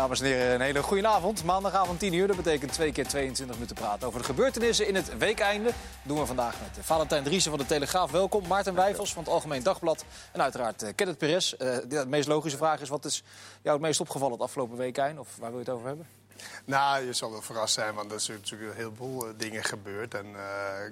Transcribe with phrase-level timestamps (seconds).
[0.00, 1.44] Dames en heren, een hele goede avond.
[1.44, 5.18] Maandagavond 10 uur, dat betekent twee keer 22 minuten praten over de gebeurtenissen in het
[5.18, 5.64] weekeinde.
[5.64, 8.10] Dat doen we vandaag met Valentijn Driessen van de Telegraaf.
[8.10, 8.46] Welkom.
[8.46, 10.04] Maarten Wijfels van het Algemeen Dagblad.
[10.32, 11.52] En uiteraard uh, Kenneth Perez.
[11.52, 13.22] Uh, de meest logische vraag is, wat is
[13.62, 15.18] jou het meest opgevallen het afgelopen weekeind?
[15.18, 16.19] Of waar wil je het over hebben?
[16.64, 20.14] Nou, je zal wel verrast zijn, want er is natuurlijk een heleboel uh, dingen gebeurd.
[20.14, 20.40] En uh,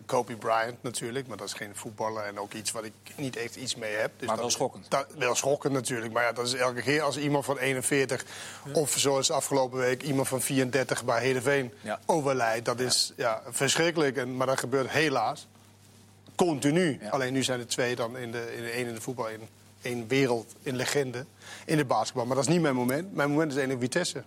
[0.06, 3.56] Kobe Bryant natuurlijk, maar dat is geen voetballer en ook iets wat ik niet echt
[3.56, 4.12] iets mee heb.
[4.16, 4.90] Dus maar wel schokkend.
[4.90, 8.24] Dat, wel schokkend natuurlijk, maar ja, dat is elke keer als iemand van 41...
[8.64, 8.72] Ja.
[8.72, 12.00] of zoals afgelopen week iemand van 34 bij Hedeveen ja.
[12.06, 12.64] overlijdt.
[12.64, 13.42] Dat is ja.
[13.48, 15.46] verschrikkelijk, en, maar dat gebeurt helaas
[16.38, 17.00] continu.
[17.10, 19.48] Alleen nu zijn er twee dan in de, in de ene in de voetbal, in
[19.82, 21.24] één wereld, in legende,
[21.64, 22.26] in de basketbal.
[22.26, 23.14] Maar dat is niet mijn moment.
[23.14, 24.24] Mijn moment is één Vitesse.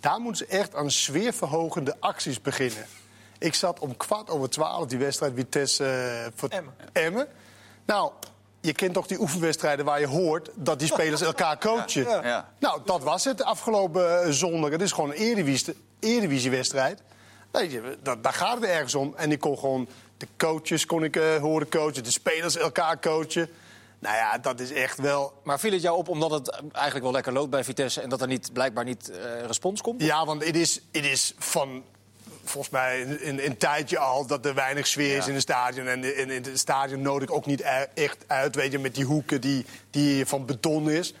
[0.00, 2.86] Daar moeten ze echt aan sfeerverhogende acties beginnen.
[3.38, 5.84] Ik zat om kwart over twaalf die wedstrijd Vitesse
[6.24, 6.74] uh, voor Emmen.
[6.92, 7.28] Emmen.
[7.86, 8.12] Nou,
[8.60, 12.02] je kent toch die oefenwedstrijden waar je hoort dat die spelers elkaar coachen.
[12.02, 12.48] Ja, ja.
[12.58, 14.70] Nou, dat was het afgelopen zondag.
[14.70, 15.38] Het is gewoon een
[16.00, 17.02] eredivisiewedstrijd.
[17.50, 19.14] Weet je, daar gaat het ergens om.
[19.16, 23.48] En ik kon gewoon de coaches kon ik, uh, horen coachen, de spelers elkaar coachen.
[24.00, 25.32] Nou ja, dat is echt wel.
[25.42, 28.20] Maar viel het jou op omdat het eigenlijk wel lekker loopt bij Vitesse en dat
[28.20, 30.02] er niet, blijkbaar niet uh, respons komt?
[30.02, 31.84] Ja, want het is, het is van.
[32.44, 35.86] Volgens mij een, een tijdje al dat er weinig sfeer is in het stadion.
[35.86, 37.62] En in, in het stadion nodig ook niet
[37.94, 41.14] echt uit, weet je, met die hoeken die, die van beton is.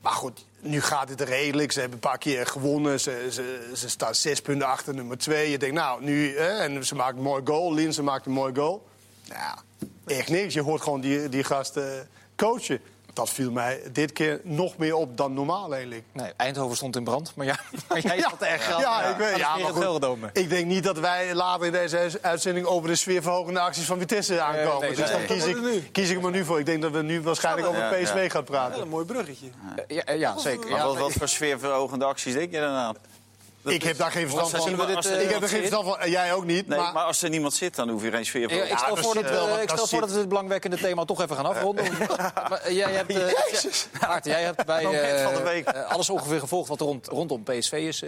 [0.00, 1.72] Maar goed, nu gaat het redelijk.
[1.72, 3.00] Ze hebben een paar keer gewonnen.
[3.00, 5.50] Ze, ze, ze staan zes punten achter nummer twee.
[5.50, 6.36] Je denkt, nou, nu...
[6.36, 7.74] Hè, en ze maakt een mooi goal.
[7.74, 8.86] Linse maakt een mooi goal.
[9.28, 9.58] Nou ja,
[10.06, 10.54] echt niks.
[10.54, 12.80] Je hoort gewoon die, die gasten coachen.
[13.12, 16.04] Dat viel mij dit keer nog meer op dan normaal eigenlijk.
[16.12, 19.16] Nee, Eindhoven stond in brand, maar, ja, maar jij ja, had erg ja, ja, ik
[19.16, 22.94] weet, ja, maar goed, ik denk niet dat wij later in deze uitzending over de
[22.94, 24.80] sfeerverhogende acties van Vitesse aankomen.
[24.80, 26.58] Nee, nee, dus dan kies ik, kies ik er maar nu voor.
[26.58, 28.82] Ik denk dat we nu waarschijnlijk over PSV gaan praten.
[28.82, 29.46] een mooi bruggetje.
[29.88, 30.70] Ja, ja zeker.
[30.70, 32.96] Maar wat, wat voor sfeerverhogende acties denk je dan aan?
[33.64, 34.86] Ik heb daar geen verstand van.
[34.86, 36.10] Dit, uh, ik heb er geen verstand van.
[36.10, 36.66] Jij ook niet.
[36.66, 36.92] Nee, maar...
[36.92, 37.04] maar...
[37.04, 38.58] als er niemand zit, dan hoef je geen sfeer van.
[38.58, 41.22] Ja, ik stel voor, dat, wel, ik stel voor dat we dit belangwekkende thema toch
[41.22, 41.84] even gaan afronden.
[42.48, 47.06] maar, jij hebt, uh, Aart, jij hebt bij uh, alles ongeveer gevolgd wat er rond,
[47.06, 48.02] rondom PSV is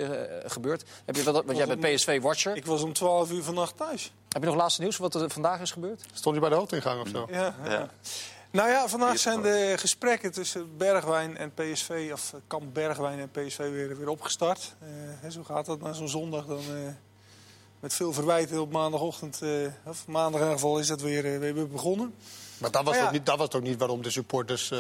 [0.45, 0.85] gebeurd.
[1.05, 2.57] Heb je, wat, want jij bent PSV-watcher.
[2.57, 4.13] Ik was om 12 uur vannacht thuis.
[4.29, 6.03] Heb je nog laatste nieuws wat er vandaag is gebeurd?
[6.13, 7.27] Stond je bij de hoofdingang of zo?
[7.31, 7.55] ja.
[7.69, 7.89] ja.
[8.55, 13.31] Nou ja, vandaag zijn de gesprekken tussen Bergwijn en PSV, of eh, Kamp Bergwijn en
[13.31, 14.77] PSV weer, weer opgestart.
[15.25, 16.59] Uh, zo gaat dat na zo'n zondag dan.
[16.59, 16.89] Uh,
[17.85, 19.51] met veel verwijten op maandagochtend, uh,
[19.87, 22.15] of maandag in ieder geval, is dat weer, weer begonnen.
[22.59, 23.05] Maar dat was, ja.
[23.05, 24.71] ook niet, dat was ook niet waarom de supporters.
[24.71, 24.79] Uh,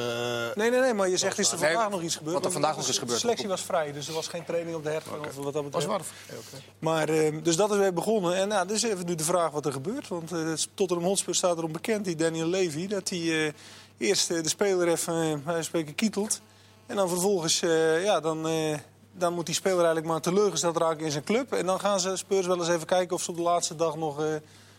[0.54, 2.34] nee, nee, nee, maar je zegt is er vandaag nog iets gebeurd.
[2.34, 3.14] Wat er vandaag nog is gebeurd.
[3.14, 5.18] De selectie was vrij, dus er was geen training op de hertgang.
[5.18, 5.30] Okay.
[5.30, 5.86] Of wat dat betreft.
[5.86, 6.00] Was
[6.30, 6.60] okay.
[6.78, 8.36] Maar, uh, dus dat is weer begonnen.
[8.36, 10.08] En nou, dus even nu de vraag wat er gebeurt.
[10.08, 13.54] Want uh, Tottenham Hotspur staat erom bekend, die Daniel Levy, dat hij
[13.98, 16.40] eerst de speler even uh, spreken kietelt.
[16.86, 17.60] En dan vervolgens,
[18.02, 18.46] ja, dan
[19.16, 21.52] dan moet die speler eigenlijk maar teleurgesteld raken in zijn club.
[21.52, 23.96] En dan gaan ze Spurs wel eens even kijken of ze op de laatste dag
[23.96, 24.34] nog, uh,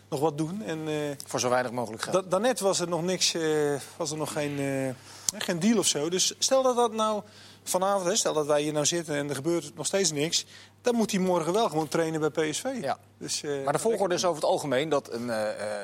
[0.08, 0.62] nog wat doen.
[0.62, 2.14] En, uh, Voor zo weinig mogelijk geld.
[2.14, 4.96] Da daarnet was er nog niks, uh, was er nog geen,
[5.38, 6.08] geen deal of zo.
[6.08, 7.22] Dus stel dat dat nou
[7.62, 10.46] vanavond, hè, stel dat wij hier nou zitten en er gebeurt nog steeds niks.
[10.82, 12.64] Dan moet hij morgen wel gewoon trainen bij PSV.
[12.80, 12.98] Ja.
[13.18, 15.30] Dus, maar de volgorde is over het algemeen dat een,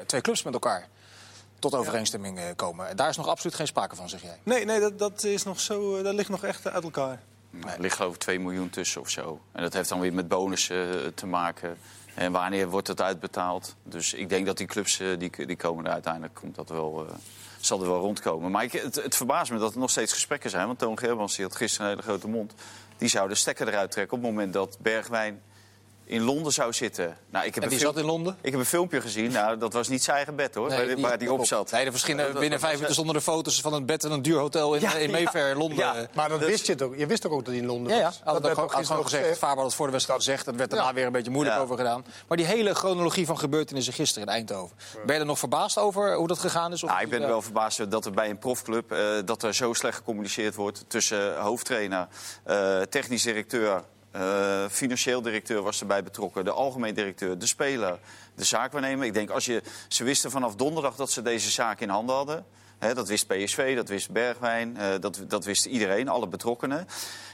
[0.07, 0.89] twee clubs met elkaar
[1.59, 2.97] tot overeenstemming komen.
[2.97, 4.39] Daar is nog absoluut geen sprake van, zeg jij?
[4.43, 7.21] Nee, nee dat, dat, is nog zo, dat ligt nog echt uit elkaar.
[7.61, 9.41] Er ligt geloof ik 2 miljoen tussen of zo.
[9.53, 11.77] En dat heeft dan weer met bonussen te maken.
[12.15, 13.77] En wanneer wordt het uitbetaald?
[13.83, 17.07] Dus ik denk dat die clubs, eh, die, die komen er uiteindelijk, komt dat wel,
[17.09, 17.15] uh,
[17.61, 18.51] zal er wel rondkomen.
[18.51, 20.67] Maar ik, het, het verbaast me dat er nog steeds gesprekken zijn.
[20.67, 22.55] Want Toon Gerbrands had gisteren een hele grote mond.
[22.97, 25.43] Die zou de stekker eruit trekken op het moment dat Bergwijn
[26.13, 27.17] in Londen zou zitten.
[27.31, 28.37] Nou, ik heb en die zat in Londen?
[28.41, 29.33] Ik heb een filmpje gezien.
[29.33, 31.71] Nou, dat was niet zijn eigen bed, hoor, nee, waar hij op zat.
[31.71, 34.39] Nee, er verschillen binnen vijf minuten zonder de foto's van een bed in een duur
[34.39, 35.79] hotel in, ja, in Mayfair, Londen.
[35.79, 36.49] Ja, maar dat dus...
[36.49, 36.97] wist je toch?
[36.97, 38.01] Je wist toch ook dat hij in Londen was?
[38.25, 39.39] Ja, dat, dat had ook gewoon gezegd.
[39.39, 40.45] Faber had het voor de wedstrijd gezegd.
[40.45, 42.05] Dat werd daarna weer een beetje moeilijk over gedaan.
[42.29, 44.77] Maar die hele chronologie van gebeurtenissen gisteren in Eindhoven.
[45.07, 46.83] Ben je er nog verbaasd over hoe dat gegaan is?
[46.83, 48.93] Of nou, ik ben er wel verbaasd dat er bij een profclub...
[48.93, 52.09] Uh, dat er zo slecht gecommuniceerd wordt tussen hoofdtrainer,
[52.47, 53.83] uh, technisch directeur...
[54.17, 57.99] Uh, financieel directeur was erbij betrokken, de algemeen directeur, de speler,
[58.35, 59.07] de zaakwaarnemer.
[59.07, 62.45] Ik denk, als je, ze wisten vanaf donderdag dat ze deze zaak in handen hadden.
[62.79, 66.87] Dat wist PSV, dat wist Bergwijn, uh, dat, dat wist iedereen, alle betrokkenen.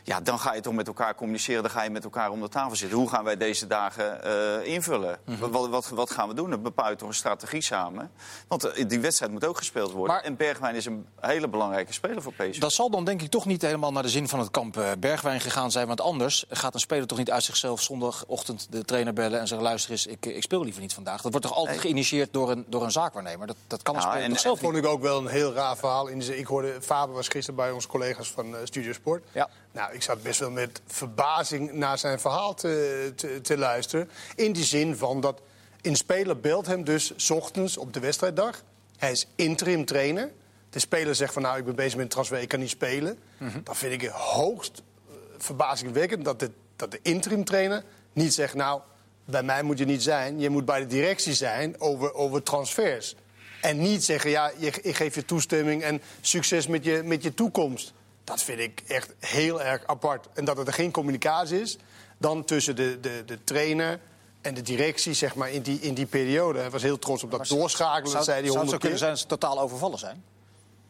[0.09, 2.49] Ja, dan ga je toch met elkaar communiceren, dan ga je met elkaar om de
[2.49, 2.99] tafel zitten.
[2.99, 5.19] Hoe gaan wij deze dagen uh, invullen?
[5.25, 5.51] Mm -hmm.
[5.51, 6.51] wat, wat, wat, gaan we doen?
[6.51, 8.11] Dan bepaal je toch een strategie samen.
[8.47, 10.15] Want uh, die wedstrijd moet ook gespeeld worden.
[10.15, 12.59] Maar, en Bergwijn is een hele belangrijke speler voor PSV.
[12.59, 14.91] Dat zal dan denk ik toch niet helemaal naar de zin van het kamp uh,
[14.99, 15.87] Bergwijn gegaan zijn.
[15.87, 19.67] Want anders gaat een speler toch niet uit zichzelf zondagochtend de trainer bellen en zeggen:
[19.67, 21.23] luister eens, ik, ik speel liever niet vandaag.
[21.23, 21.85] Dat wordt toch altijd nee.
[21.85, 23.47] geïnitieerd door een, door een zaakwaarnemer?
[23.47, 24.59] Dat, dat kan een ja, speler en, zelf.
[24.59, 26.07] vond ik ook wel een heel raar verhaal.
[26.07, 29.25] In de ik hoorde, Faber was gisteren bij onze collega's van eh, Studio Sport.
[29.33, 29.49] Ja.
[29.73, 34.11] Nou, ik zat best wel met verbazing naar zijn verhaal te, te, te luisteren.
[34.35, 35.41] In die zin van dat
[35.83, 38.63] een speler belt hem dus 's ochtends op de wedstrijddag.
[38.97, 40.33] Hij is interim trainer.
[40.71, 43.19] De speler zegt van nou, ik ben bezig met een transfer, ik kan niet spelen.
[43.65, 48.55] Dan vind ik het hoogst eh, verbazingwekkend dat de, dat de interim trainer niet zegt...
[48.55, 48.81] nou,
[49.25, 50.41] bij mij moet je niet zijn.
[50.41, 53.17] Je moet bij de directie zijn over, over transfers.
[53.61, 57.35] En niet zeggen, ja, je, ik geef je toestemming en succes met je, met je
[57.35, 57.93] toekomst.
[58.29, 60.29] Dat vind ik echt heel erg apart.
[60.35, 61.77] En dat er geen communicatie is
[62.19, 64.01] dan tussen de, de, de trainer
[64.41, 66.59] en de directie zeg maar, in, die, in die periode.
[66.59, 69.27] Hij was heel trots op dat doorschakelen, zei zou het zo kunnen zijn dat ze
[69.27, 70.25] totaal overvallen zijn?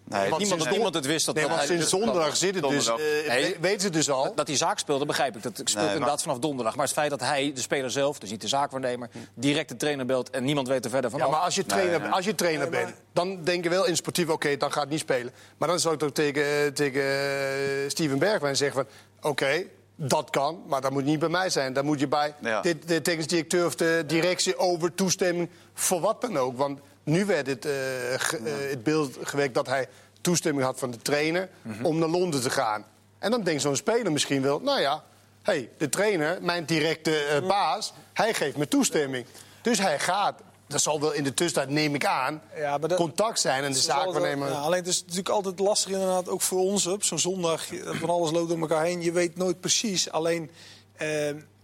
[0.09, 2.37] Nee, Want niemand, sinds niemand het wist dat Nee, dat want hij- sinds dat- donderdag
[2.37, 2.87] zit het dus.
[2.89, 2.95] Eh,
[3.29, 3.57] Nee.
[3.61, 4.35] weten ze dus al.
[4.35, 5.43] Dat die zaak speelde, begrijp ik.
[5.43, 6.77] Dat speelt Nee, maar- inderdaad vanaf donderdag.
[6.77, 9.09] Maar het feit dat hij, de speler zelf, dus niet de zaakwaarnemer...
[9.35, 11.31] direct de trainer belt en niemand weet er verder van Ja, af.
[11.31, 12.11] maar als je trainer, nee.
[12.11, 14.29] Als je trainer bent, dan denk je wel in sportief...
[14.29, 15.33] oké, dan gaat het niet spelen.
[15.59, 18.87] Maar dan zou ik toch tegen, eh, tegen eh, Steven Bergwijn zeggen
[19.21, 19.31] van...
[19.31, 19.63] oké,
[19.97, 21.73] dat kan, maar dat moet niet bij mij zijn.
[21.73, 22.61] Dan moet je bij Ja.
[22.61, 25.51] de, de technisch directeur of de directie over toestemming...
[25.75, 26.57] voor wat dan ook.
[26.57, 27.73] Want nu werd het, eh,
[28.17, 29.89] ge- eh, het beeld gewekt dat hij
[30.21, 31.49] toestemming had van de trainer...
[31.83, 32.85] om naar Londen te gaan.
[33.19, 34.61] En dan denkt zo'n speler misschien wel...
[34.61, 35.05] nou ja,
[35.43, 39.27] hey, de trainer, mijn directe eh, baas, hij geeft me toestemming.
[39.63, 40.41] Dus hij gaat.
[40.67, 43.73] Dat zal wel in de tussentijd, neem ik aan, Ja, maar dat- contact zijn en
[43.73, 44.49] de zaakwaarnemer...
[44.49, 47.65] Ja, alleen het is natuurlijk altijd lastig inderdaad, ook voor ons op zo'n zondag.
[47.85, 49.03] Van alles loopt door elkaar heen.
[49.03, 50.11] Je weet nooit precies.
[50.11, 50.51] Alleen,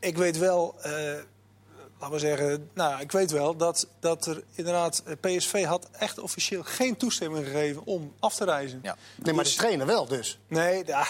[0.00, 0.74] ik weet wel,
[2.10, 5.88] laten we zeggen, nou, ja, ik weet wel dat, dat er inderdaad eh, PSV had
[5.98, 8.80] echt officieel geen toestemming gegeven om af te reizen.
[8.82, 8.96] Ja.
[9.16, 10.38] Nee, maar de trainer wel dus.
[10.48, 11.06] Nee, ja,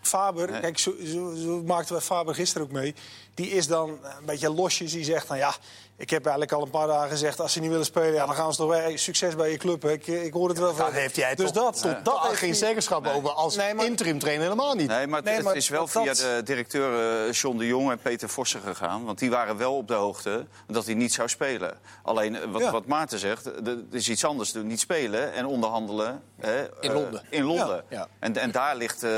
[0.00, 2.94] Faber, kijk, zo, zo, zo maakten wij Faber gisteren ook mee.
[3.34, 4.92] Die is dan een beetje losjes.
[4.92, 5.54] Die zegt, nou ja,
[5.96, 7.40] ik heb eigenlijk al een paar dagen gezegd...
[7.40, 8.98] als ze niet willen spelen, ja, dan gaan ze toch weer...
[8.98, 9.92] Succes bij je club, hè.
[9.92, 10.84] ik, ik hoor het wel van.
[10.90, 13.84] Daar heeft hij dus toch dat, totaal dat heeft geen zeggenschap over als Nee, maar-
[13.86, 14.88] interim trainer helemaal niet.
[14.88, 17.66] Nee, maar het, Nee, het maar is wel dat- via de directeur eh, John de
[17.66, 19.04] Jong en Peter Vossen gegaan.
[19.04, 21.78] Want die waren wel op de hoogte dat hij niet zou spelen.
[22.02, 22.70] Alleen, eh, wat, Ja.
[22.70, 24.52] wat Maarten zegt, er er is iets anders.
[24.52, 24.66] doen.
[24.66, 26.22] Niet spelen en onderhandelen.
[26.40, 27.22] Hè, In eh, Londen.
[27.30, 27.84] in Londen.
[27.88, 28.08] Ja, ja.
[28.18, 29.10] En, en daar ligt eh,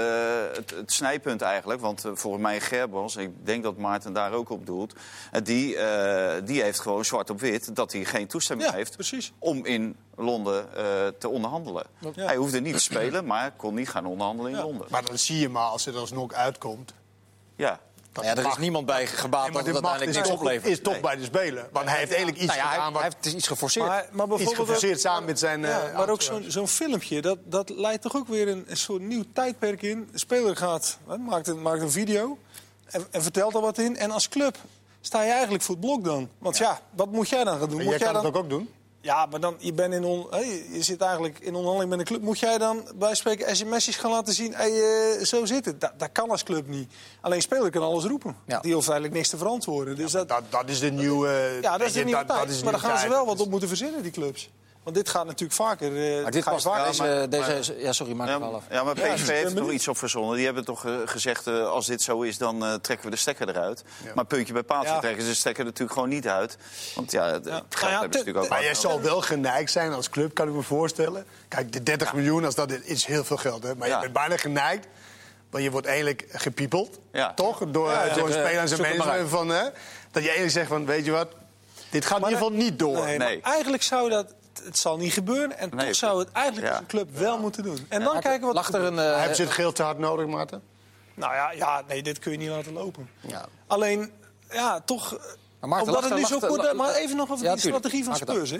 [0.56, 1.80] het, het snijpunt eigenlijk.
[1.80, 4.94] Want eh, volgens mij Gerbos, ik denk dat Maarten daar ook op doelt...
[5.32, 8.94] eh, die, eh, die heeft gewoon zwart op wit dat hij geen toestemming Ja, heeft...
[8.94, 9.32] precies.
[9.38, 11.84] om in Londen eh, te onderhandelen.
[11.98, 12.24] Ja.
[12.24, 14.62] Hij hoefde niet te spelen, maar kon niet gaan onderhandelen in Ja.
[14.64, 14.86] Londen.
[14.90, 16.94] Maar dan zie je maar als het alsnog uitkomt.
[17.56, 17.80] Ja.
[18.14, 20.38] Dat ja, er is niemand bij gebaat Nee, maar dat het uiteindelijk is niks toch,
[20.38, 20.72] oplevert.
[20.72, 21.68] is toch bij de speler.
[21.72, 23.86] Want hij heeft eigenlijk iets Nou ja, gedaan hij heeft iets geforceerd.
[23.86, 25.60] Maar, maar iets bijvoorbeeld geforceerd samen met zijn...
[25.60, 28.76] Ja, eh, maar ook zo'n zo'n filmpje, dat, dat leidt toch ook weer een, een
[28.76, 30.08] soort nieuw tijdperk in.
[30.12, 32.38] De speler gaat, hè, maakt, een, maakt een video
[32.84, 33.96] en, en vertelt er wat in.
[33.96, 34.56] En als club
[35.00, 36.28] sta je eigenlijk voor het blok dan.
[36.38, 37.82] Want ja, wat moet jij dan gaan doen?
[37.82, 38.24] Moet jij kan dan...
[38.24, 38.68] het ook ook doen.
[39.04, 40.26] Ja, maar dan, je, bent in on,
[40.72, 42.22] je zit eigenlijk in onderhandeling met een club.
[42.22, 44.54] Moet jij dan bij spreken sms'jes gaan laten zien...
[44.54, 45.80] Hey, eh, zo zit het.
[45.80, 46.92] Dat, dat kan als club niet.
[47.20, 48.36] Alleen speler kan alles roepen.
[48.46, 48.60] Ja.
[48.60, 49.96] Die hoeft eigenlijk niks te verantwoorden.
[49.96, 51.58] Dus dat, Dat, dat is de nieuwe...
[51.62, 52.62] ja, dat is de nieuwe tijd.
[52.62, 54.50] maar daar gaan ze wel wat op moeten verzinnen, die clubs.
[54.84, 56.16] Want dit gaat natuurlijk vaker...
[56.16, 58.64] eh, maar dit past vaker- deze, deze, ja, sorry, maak het Ja, wel af.
[58.70, 60.36] ja, maar PSV ben heeft er nog iets op verzonnen.
[60.36, 63.20] Die hebben toch eh, gezegd, eh, als dit zo is, dan eh, trekken we de
[63.20, 63.84] stekker eruit.
[64.14, 65.00] Maar puntje bij paaltje Ja.
[65.00, 66.56] trekken ze de stekker natuurlijk gewoon niet uit.
[66.94, 67.50] Want ja, het Ja.
[67.52, 68.48] geld Nou ja, hebben ze te- natuurlijk ook.
[68.48, 71.26] Maar jij zal wel geneigd zijn als club, kan ik me voorstellen.
[71.48, 73.62] Kijk, de 30 miljoen, als dat is heel veel geld.
[73.62, 73.74] Hè?
[73.74, 73.94] Maar Ja.
[73.94, 74.86] je bent bijna geneigd.
[75.50, 77.34] Want je wordt eigenlijk gepiepeld, Ja.
[77.34, 77.58] toch?
[77.68, 78.14] Door, Ja, ja.
[78.14, 79.28] door een Zoek, speler en management.
[79.30, 79.62] Van, hè?
[80.10, 81.28] Dat je eigenlijk zegt van, weet je wat,
[81.90, 83.04] dit gaat in ieder geval niet door.
[83.04, 83.40] Nee, Nee.
[83.42, 84.34] maar eigenlijk zou dat...
[84.64, 85.58] Het zal niet gebeuren.
[85.58, 86.72] En Nee, toch zou het eigenlijk ja.
[86.72, 87.86] als een club wel moeten doen.
[87.88, 88.54] En dan kijken wat...
[88.54, 88.98] Lag er een...
[88.98, 90.62] eh, Hebben ze het geld te hard nodig, Maarten?
[91.14, 93.08] Nou ja, ja, nee, dit kun je niet laten lopen.
[93.20, 93.46] Ja.
[93.66, 94.12] Alleen,
[94.50, 95.18] ja, toch...
[95.60, 96.72] Maar Maarten, omdat het nu zo kort...
[96.76, 97.84] Maar even nog over Ja, die tuurlijk.
[97.84, 98.16] strategie van.
[98.16, 98.50] Spurs.
[98.50, 98.58] Hè?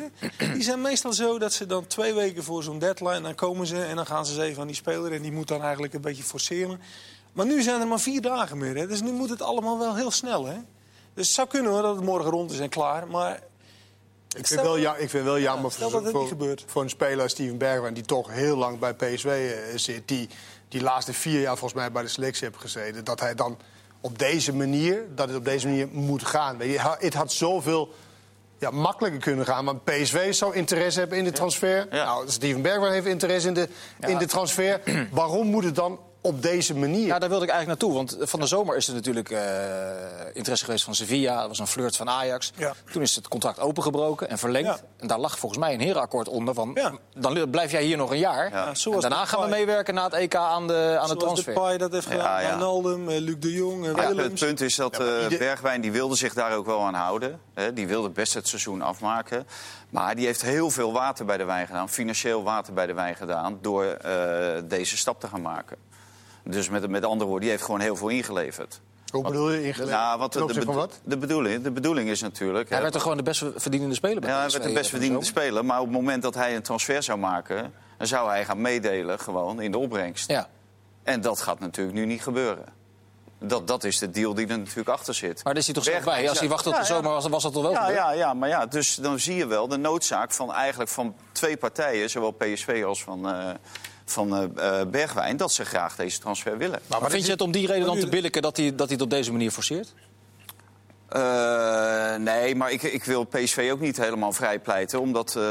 [0.52, 3.20] Die zijn meestal zo dat ze dan twee weken voor zo'n deadline...
[3.20, 5.12] dan komen ze en dan gaan ze eens even aan die speler...
[5.12, 6.80] en die moet dan eigenlijk een beetje forceren.
[7.32, 8.76] Maar nu zijn er maar vier dagen meer.
[8.76, 8.87] Hè?
[8.87, 10.44] Dus nu moet het allemaal wel heel snel.
[10.46, 10.56] Hè?
[11.14, 13.06] Dus het zou kunnen hoor, dat het morgen rond is en klaar.
[13.08, 13.40] Maar
[14.34, 16.28] Ik vind, wel, ja, ik vind wel jammer voor,
[16.66, 17.94] voor, een speler als Steven Bergwijn...
[17.94, 20.08] die toch heel lang bij PSV eh, zit.
[20.08, 20.28] Die
[20.74, 23.04] die laatste vier jaar volgens mij bij de selectie heeft gezeten.
[23.04, 23.58] Dat hij dan
[24.00, 26.56] op deze manier, dat het op deze manier moet gaan.
[26.56, 27.94] Weet je, het had zoveel
[28.58, 29.64] ja, makkelijker kunnen gaan.
[29.64, 31.86] Maar PSV zou interesse hebben in de transfer.
[31.90, 32.04] Ja.
[32.04, 33.68] Nou, Steven Bergwijn heeft interesse in de,
[34.00, 34.80] in de transfer.
[35.10, 37.06] Waarom moet het dan op deze manier.
[37.06, 37.98] Ja, daar wilde ik eigenlijk naartoe.
[37.98, 39.38] Want van de zomer is er natuurlijk uh,
[40.32, 41.38] interesse geweest van Sevilla.
[41.38, 42.52] Dat was een flirt van Ajax.
[42.56, 42.72] Ja.
[42.92, 44.68] Toen is het contract opengebroken en verlengd.
[44.68, 44.78] Ja.
[44.96, 46.54] En daar lag volgens mij een herenakkoord onder.
[46.54, 46.92] Van, Ja.
[47.14, 48.50] Dan blijf jij hier nog een jaar.
[48.50, 51.24] Ja, zoals en daarna gaan we meewerken na het EK aan de, aan de Zoals
[51.24, 51.54] transfer.
[51.54, 52.24] Depay dat heeft gedaan.
[52.24, 52.48] Ja, ja.
[52.48, 55.92] Wijnaldum, eh, Luc de Jong, eh, Ja, het punt is dat eh, ieder- Bergwijn die
[55.92, 57.40] wilde zich daar ook wel aan houden.
[57.54, 59.46] Hè, die wilde best het seizoen afmaken.
[59.90, 61.88] Maar die heeft heel veel water bij de wijn gedaan.
[61.88, 63.58] Financieel water bij de wijn gedaan.
[63.62, 65.76] Door eh, deze stap te gaan maken.
[66.44, 68.80] Dus met, met andere woorden, die heeft gewoon heel veel ingeleverd.
[69.10, 69.96] Hoe bedoel je ingeleverd?
[69.96, 71.00] Nou, wat de, van wat?
[71.04, 72.68] de bedoeling, de bedoeling is natuurlijk...
[72.68, 74.74] Hij hè, werd er gewoon de best verdienende speler bij ja, hij PSV, werd de
[74.74, 75.64] best verdienende speler.
[75.64, 77.72] Maar op het moment dat hij een transfer zou maken...
[77.98, 80.30] dan zou hij gaan meedelen gewoon in de opbrengst.
[80.30, 80.48] Ja.
[81.02, 82.64] En dat gaat natuurlijk nu niet gebeuren.
[83.38, 85.34] Dat, dat is de deal die er natuurlijk achter zit.
[85.34, 86.28] Maar daar is hij toch zelf bij?
[86.28, 87.98] Als hij wacht tot de Ja, zomer was, was dat toch wel Ja, gebeurd?
[87.98, 91.56] ja, ja, maar ja, dus dan zie je wel de noodzaak van eigenlijk van twee
[91.56, 93.50] partijen, zowel PSV als van, eh,
[94.04, 96.80] van eh, eh, Bergwijn, dat ze graag deze transfer willen.
[96.87, 99.02] Maar, vind je het om die reden dan te billijken dat hij, dat hij het
[99.02, 99.94] op deze manier forceert?
[101.14, 105.00] Eh, nee, maar ik, ik wil PSV ook niet helemaal vrij pleiten.
[105.00, 105.44] Omdat eh,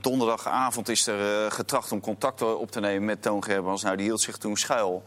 [0.00, 3.82] donderdagavond is er eh, getracht om contact op te nemen met Toon Gerbrands.
[3.82, 5.04] Nou, die hield zich toen schuil.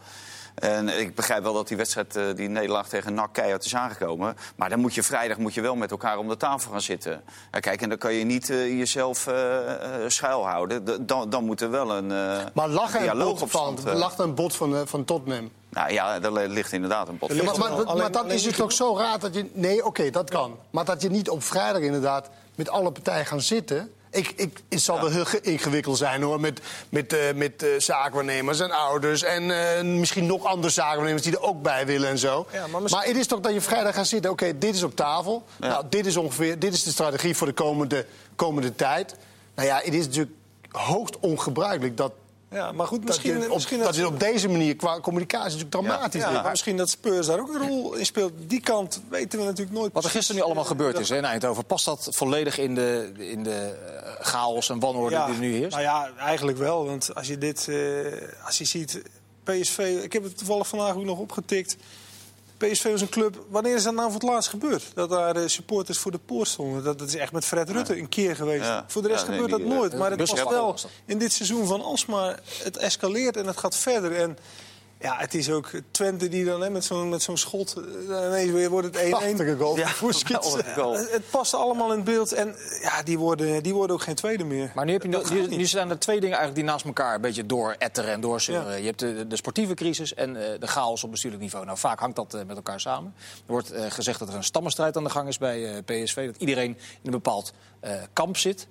[0.55, 4.35] En ik begrijp wel dat die wedstrijd, eh, die nederlaag tegen NAC keihard is aangekomen.
[4.55, 7.21] Maar dan moet je vrijdag moet je wel met elkaar om de tafel gaan zitten.
[7.51, 9.59] Ja, kijk, en dan kan je niet eh, jezelf eh,
[10.07, 10.83] schuilhouden.
[10.83, 13.51] D- dan, dan moet er wel een uh, Maar lag er een dialoog bot op
[13.51, 15.51] van, lag er een bot van, eh, van Tottenham?
[15.69, 17.29] Nou ja, er ligt inderdaad een pot.
[17.29, 19.49] Er Ja, maar, maar, Alleen- maar dan alleen is het toch zo raar dat je...
[19.53, 20.57] Nee, oké, dat kan.
[20.69, 23.91] Maar dat je niet op vrijdag inderdaad met alle partijen gaan zitten...
[24.13, 27.69] Ik, ik, het zal wel heel ge- ingewikkeld zijn hoor, met, met, eh, met eh,
[27.77, 29.23] zaakwaarnemers en ouders...
[29.23, 32.47] en eh, misschien nog andere zaakwaarnemers die er ook bij willen en zo.
[32.51, 34.31] Ja, maar het is toch dat je vrijdag gaat zitten...
[34.31, 37.53] oké, dit is op tafel, nou, dit is ongeveer dit is de strategie voor de
[37.53, 38.05] komende,
[38.35, 39.15] komende tijd.
[39.55, 40.35] Nou ja, het is natuurlijk
[40.71, 42.11] hoogst ongebruikelijk dat...
[42.53, 45.57] Ja, maar goed, Dat, misschien, je op, misschien dat je op deze manier qua communicatie
[45.57, 46.41] natuurlijk dramatisch Ja, is.
[46.41, 48.31] maar misschien dat Spurs daar ook een rol in speelt.
[48.47, 49.93] Die kant weten we natuurlijk nooit.
[49.93, 53.11] Wat er gisteren nu allemaal gebeurd is hè, in Eindhoven, past dat volledig in de,
[53.17, 55.71] in de eh, chaos en wanorde die er nu heerst?
[55.71, 56.85] Nou ja, eigenlijk wel.
[56.85, 59.01] Want als je dit, eh, als je ziet,
[59.43, 61.75] PSV, ik heb het toevallig vandaag ook nog opgetikt.
[62.67, 63.45] PSV was een club.
[63.49, 64.91] Wanneer is dat nou voor het laatst gebeurd?
[64.93, 66.83] Dat daar eh, supporters voor de poort stonden.
[66.83, 68.69] Dat, dat is echt met Fred Rutte een keer geweest.
[68.87, 69.97] Voor de rest nee, gebeurt die, dat eh, nooit.
[69.97, 72.39] Maar het was wel in dit seizoen van alsmaar.
[72.63, 74.15] Het escaleert en het gaat verder.
[74.15, 74.37] En
[75.03, 77.73] ja, het is ook Twente die dan hè, met zo'n met zo'n schot.
[78.09, 79.09] eh, ineens weer wordt het 1-1.
[79.09, 79.77] Prachtige goal.
[79.77, 79.87] Ja,
[80.77, 80.93] goal.
[80.93, 82.31] Het, het past allemaal in het beeld.
[82.31, 84.71] En ja, die worden, die worden ook geen tweede meer.
[84.75, 87.21] Maar nu, heb je, Dat nu, staan er twee dingen eigenlijk die naast elkaar een
[87.21, 88.79] beetje door etteren en doorzeuren.
[88.79, 91.65] Je hebt de, de sportieve crisis en eh, de chaos op bestuurlijk niveau.
[91.65, 93.13] Nou, vaak hangt dat eh, met elkaar samen.
[93.17, 96.25] Er wordt eh, gezegd dat er een stammenstrijd aan de gang is bij eh, PSV.
[96.25, 98.67] Dat iedereen in een bepaald eh, kamp zit.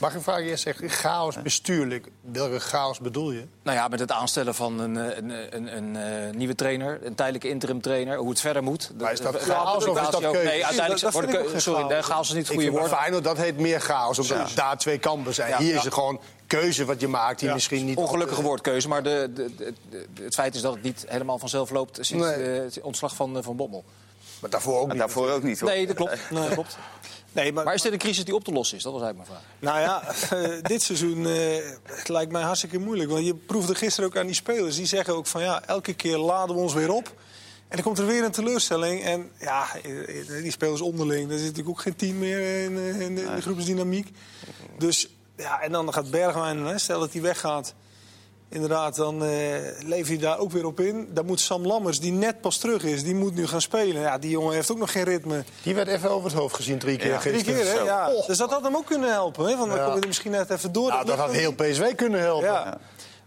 [0.00, 2.06] Mag ik vragen, je zegt chaos bestuurlijk.
[2.20, 3.44] Welke chaos bedoel je?
[3.62, 7.14] Nou ja, met het aanstellen van een, eh, een, een, een, eh, nieuwe trainer, een
[7.14, 8.90] tijdelijke interim trainer, hoe het verder moet.
[8.98, 10.42] Maar is dat De- chaos of is dat keuze?
[10.42, 11.92] Nee, uiteindelijk Dat- dat geen Sorry, chaos.
[11.94, 12.90] de chaos is niet het goede woord.
[12.90, 14.18] Feyenoord, dat heet meer chaos.
[14.18, 15.48] Omdat daar twee kampen zijn.
[15.50, 15.58] Ja.
[15.58, 17.54] Hier is er gewoon keuze wat je maakt die Ja.
[17.54, 17.96] misschien niet...
[17.96, 21.70] Ongelukkige woordkeuze, maar de, de, de- de- het feit is dat het niet helemaal vanzelf
[21.70, 22.34] loopt sinds Nee.
[22.34, 23.84] eh, het ontslag van, eh, van Bommel.
[24.40, 24.98] Maar daarvoor ook En niet.
[24.98, 25.70] daarvoor ook niet, hoor.
[25.70, 26.16] Nee, dat klopt.
[26.30, 26.76] Dat klopt.
[27.32, 28.82] Nee, maar, Maar is dit een crisis die op te lossen is?
[28.82, 29.52] Dat was eigenlijk mijn vraag.
[29.58, 30.02] Nou ja,
[30.56, 33.10] eh, dit seizoen eh, het lijkt mij hartstikke moeilijk.
[33.10, 34.76] Want je proefde gisteren ook aan die spelers.
[34.76, 37.06] Die zeggen ook van ja, elke keer laden we ons weer op.
[37.68, 39.02] En dan komt er weer een teleurstelling.
[39.02, 41.30] En ja, eh, die spelers onderling.
[41.30, 44.16] Er zit natuurlijk ook geen team meer in, in de, in de groepsdynamiek.
[44.78, 47.74] Dus ja, en dan gaat Bergwijn, hè, stel dat hij weggaat.
[48.52, 49.30] Inderdaad, dan eh
[49.86, 51.08] leef je daar ook weer op in.
[51.12, 54.00] Dan moet Sam Lammers, die net pas terug is, die moet nu gaan spelen.
[54.02, 55.44] Ja, die jongen heeft ook nog geen ritme.
[55.62, 57.18] Die werd even over het hoofd gezien drie keer Ja.
[57.18, 57.60] Drie gisteren.
[57.62, 57.84] keer, hè?
[57.84, 58.12] Ja.
[58.12, 58.26] Oh.
[58.26, 59.44] Dus dat had hem ook kunnen helpen.
[59.46, 59.56] Hè?
[59.56, 60.88] Want dan kom je er misschien net even door.
[60.88, 62.48] Nou, dat had heel PSV kunnen helpen.
[62.48, 62.78] Ja.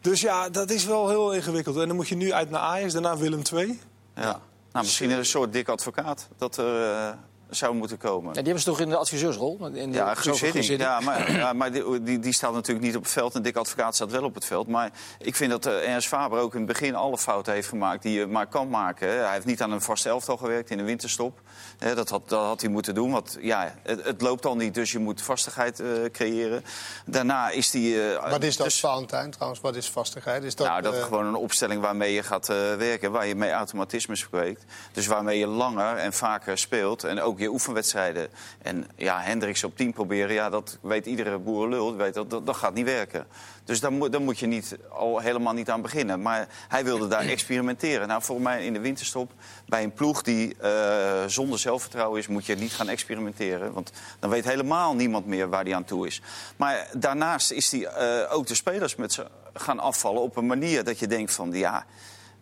[0.02, 1.78] Dus ja, dat is wel heel ingewikkeld.
[1.78, 3.80] En dan moet je nu uit naar Ajax, daarna Willem II.
[4.16, 4.22] Ja.
[4.22, 7.10] Nou, misschien een soort dik advocaat dat er eh,
[7.50, 8.28] zou moeten komen.
[8.28, 9.58] Ja, die hebben ze toch in de adviseursrol?
[9.74, 10.68] In de, Ja, Guus.
[10.68, 13.36] Ja, maar, ja, maar die, die, die staat natuurlijk niet op het veld.
[13.36, 14.68] En Dick Advocaat staat wel op het veld.
[14.68, 18.02] Maar ik vind dat eh, Ernst Faber ook in het begin alle fouten heeft gemaakt...
[18.02, 19.08] die je maar kan maken.
[19.08, 21.42] Hij heeft niet aan een vast elftal gewerkt in de winterstop.
[21.78, 23.12] Hè, Dat had, dat had hij moeten doen.
[23.12, 26.64] Want ja, het, het loopt al niet, dus je moet vastigheid eh, creëren.
[27.06, 28.14] Daarna is hij...
[28.16, 29.62] eh, Wat is dat, dus- Valentijn, trouwens?
[29.62, 30.44] Wat is vastigheid?
[30.44, 33.36] Is dat, nou, dat is gewoon een opstelling waarmee je gaat eh, werken, waar je
[33.36, 34.64] mee automatismes kweekt.
[34.92, 38.30] Dus waarmee je langer en vaker speelt en ook je oefenwedstrijden.
[38.62, 42.56] En ja, Hendricks op 10 proberen, ja, dat weet iedere boerenlul, weet dat, dat, dat
[42.56, 43.28] gaat niet werken.
[43.64, 46.22] Dus daar moet, daar moet je niet, al helemaal niet aan beginnen.
[46.22, 48.08] Maar hij wilde daar experimenteren.
[48.08, 49.32] Nou, volgens mij in de winterstop,
[49.66, 53.74] bij een ploeg die eh, zonder zelfvertrouwen is, moet je niet gaan experimenteren.
[53.74, 56.22] Want dan weet helemaal niemand meer waar hij aan toe is.
[56.56, 60.84] Maar daarnaast is hij eh, ook de spelers met ze gaan afvallen op een manier
[60.84, 61.86] dat je denkt van, ja...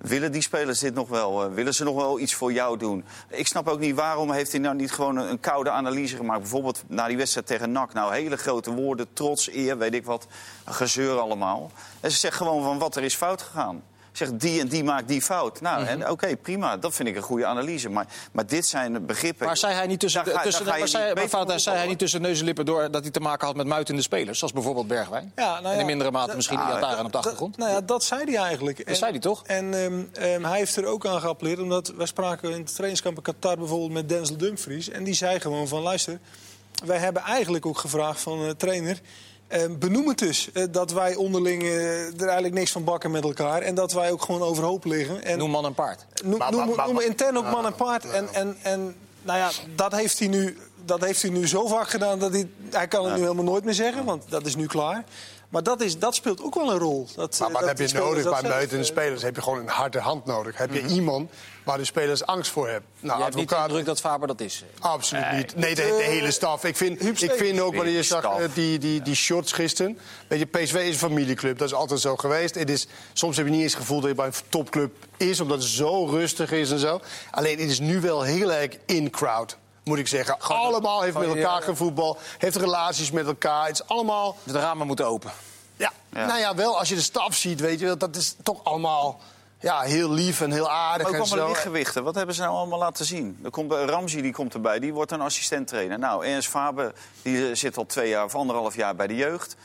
[0.01, 1.45] Willen die spelers dit nog wel?
[1.45, 3.05] Uh, willen ze nog wel iets voor jou doen?
[3.27, 6.39] Ik snap ook niet waarom heeft hij nou niet gewoon een, een koude analyse gemaakt.
[6.39, 7.93] Bijvoorbeeld na die wedstrijd tegen NAC.
[7.93, 10.27] Nou, hele grote woorden, trots, eer, weet ik wat.
[10.65, 11.71] Gezeur allemaal.
[11.99, 13.81] En ze zegt gewoon van wat er is fout gegaan
[14.11, 15.61] zegt die en die maakt die fout.
[15.61, 16.77] Nou, mm oké, prima.
[16.77, 17.89] Dat vind ik een goede analyse.
[17.89, 19.45] Maar, maar dit zijn begrippen...
[19.45, 22.21] Maar zei hij niet tussen, ga, tussen, maar zei, maar fout, zei hij niet tussen
[22.21, 24.37] neus en lippen door dat hij te maken had met muitende spelers?
[24.37, 25.31] Zoals bijvoorbeeld Bergwijn?
[25.35, 27.57] Ja, nou ja, en in mindere mate misschien die daar op de achtergrond?
[27.57, 28.77] Nou ja, dat zei hij eigenlijk.
[28.77, 29.43] Dat en, zei hij toch?
[29.45, 31.59] En um, um, hij heeft er ook aan geappelleerd.
[31.59, 34.89] Omdat wij spraken in het trainingskamp in Qatar bijvoorbeeld met Denzel Dumfries.
[34.89, 36.19] En die zei gewoon van, luister...
[36.85, 38.99] Wij hebben eigenlijk ook gevraagd van de trainer...
[39.79, 40.49] Benoem het dus.
[40.53, 43.61] Uh, dat wij onderling uh, er eigenlijk niks van bakken met elkaar.
[43.61, 45.23] En dat wij ook gewoon overhoop liggen.
[45.23, 46.05] En noem man en paard.
[46.23, 48.09] Noem, maar, noem, maar, noem intern ook man en paard.
[48.09, 51.89] En, en, en nou ja, dat heeft hij nu, dat heeft hij nu zo vaak
[51.89, 54.05] gedaan dat hij, hij kan het nu helemaal nooit meer zeggen.
[54.05, 55.03] Want dat is nu klaar.
[55.51, 57.07] Maar dat, is, dat speelt ook wel een rol.
[57.15, 59.21] Dat, maar wat heb je nodig bij buiten spelers?
[59.21, 60.57] Heb je gewoon een harde hand nodig.
[60.57, 60.93] Heb je mhm.
[60.93, 61.31] iemand
[61.63, 62.89] waar de spelers angst voor hebben?
[62.99, 63.49] Nou, je advocaat...
[63.49, 64.63] hebt niet druk dat Faber dat is?
[64.79, 65.55] Absoluut niet.
[65.55, 66.63] Nee, de, de, hele staf.
[66.63, 69.97] Ik vind, ik vind ook, wanneer je zag uh, die, die, die shorts gisteren...
[70.27, 71.57] Weet je, PSV is een familieclub.
[71.57, 72.55] Dat is altijd zo geweest.
[72.55, 75.39] Het is, soms heb je niet eens het gevoel dat je bij een topclub is...
[75.39, 77.01] omdat het zo rustig is en zo.
[77.31, 80.39] Alleen, het is nu wel heel erg in-crowd moet ik zeggen.
[80.39, 83.65] allemaal heeft met elkaar gevoetbal, heeft relaties met elkaar.
[83.65, 84.37] Het is allemaal...
[84.43, 85.31] De ramen moeten open.
[85.75, 85.91] Ja.
[86.13, 86.25] ja.
[86.25, 89.19] nou ja, wel als je de staf ziet, weet je, dat is toch allemaal
[89.61, 91.11] ja, heel lief en heel aardig.
[91.11, 92.03] Maar ook allemaal lichtgewichten.
[92.03, 93.39] Wat hebben ze nou allemaal laten zien?
[93.43, 95.99] Er komt, Ramzi die komt erbij, die wordt een assistent trainer.
[95.99, 99.55] Nou, Ernst Faber die eh, zit al twee jaar of anderhalf jaar bij de jeugd.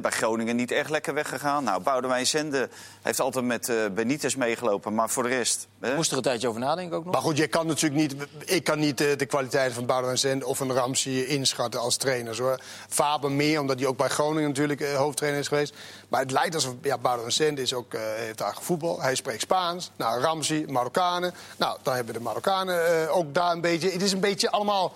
[0.00, 1.64] bij Groningen niet echt lekker weggegaan.
[1.64, 2.68] Nou, Boudewijn Zende
[3.02, 5.68] heeft altijd met uh, Benitez meegelopen, maar voor de rest...
[5.96, 7.12] Moest er een tijdje over nadenken ook nog?
[7.12, 10.46] Maar goed, je kan natuurlijk niet, ik kan niet uh, de kwaliteiten van Boudewijn Zende
[10.46, 12.42] of een Ramzi inschatten als trainer.
[12.42, 12.60] Hoor.
[12.88, 15.74] Faber meer, omdat hij ook bij Groningen natuurlijk uh, hoofdtrainer is geweest.
[16.14, 19.00] Maar het lijkt alsof ja, Boudewijn Zende is ook, heeft daar voetbal.
[19.00, 19.90] Hij spreekt Spaans.
[19.96, 21.34] Nou, Ramzi, Marokkanen.
[21.56, 23.90] Nou, dan hebben de Marokkanen ook daar een beetje...
[23.90, 24.92] Het is een beetje allemaal...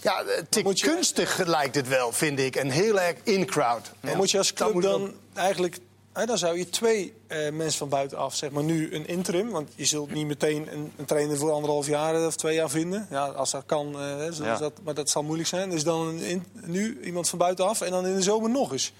[0.00, 2.56] Ja, te kunstig lijkt het wel, vind ik.
[2.56, 3.90] En heel erg in-crowd.
[4.00, 4.16] Ja.
[4.16, 5.78] Moet je als club dan eigenlijk...
[6.12, 9.50] Hè, dan zou je twee uh, mensen van buitenaf, zeg maar nu een interim...
[9.50, 13.06] want je zult niet meteen een, een trainer voor anderhalf jaar of twee jaar vinden.
[13.10, 14.56] Ja, als dat kan, uh, ja.
[14.56, 15.70] dat, maar dat zal moeilijk zijn.
[15.70, 16.20] Dus dan
[16.52, 18.92] nu iemand van buitenaf en dan in de zomer nog eens.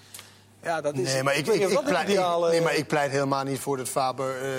[0.63, 1.13] Ja, dat is.
[1.13, 4.35] Nee, maar ik, ik, ik, pleit, nee, maar ik pleit helemaal niet voor dat Faber.
[4.35, 4.49] Uh,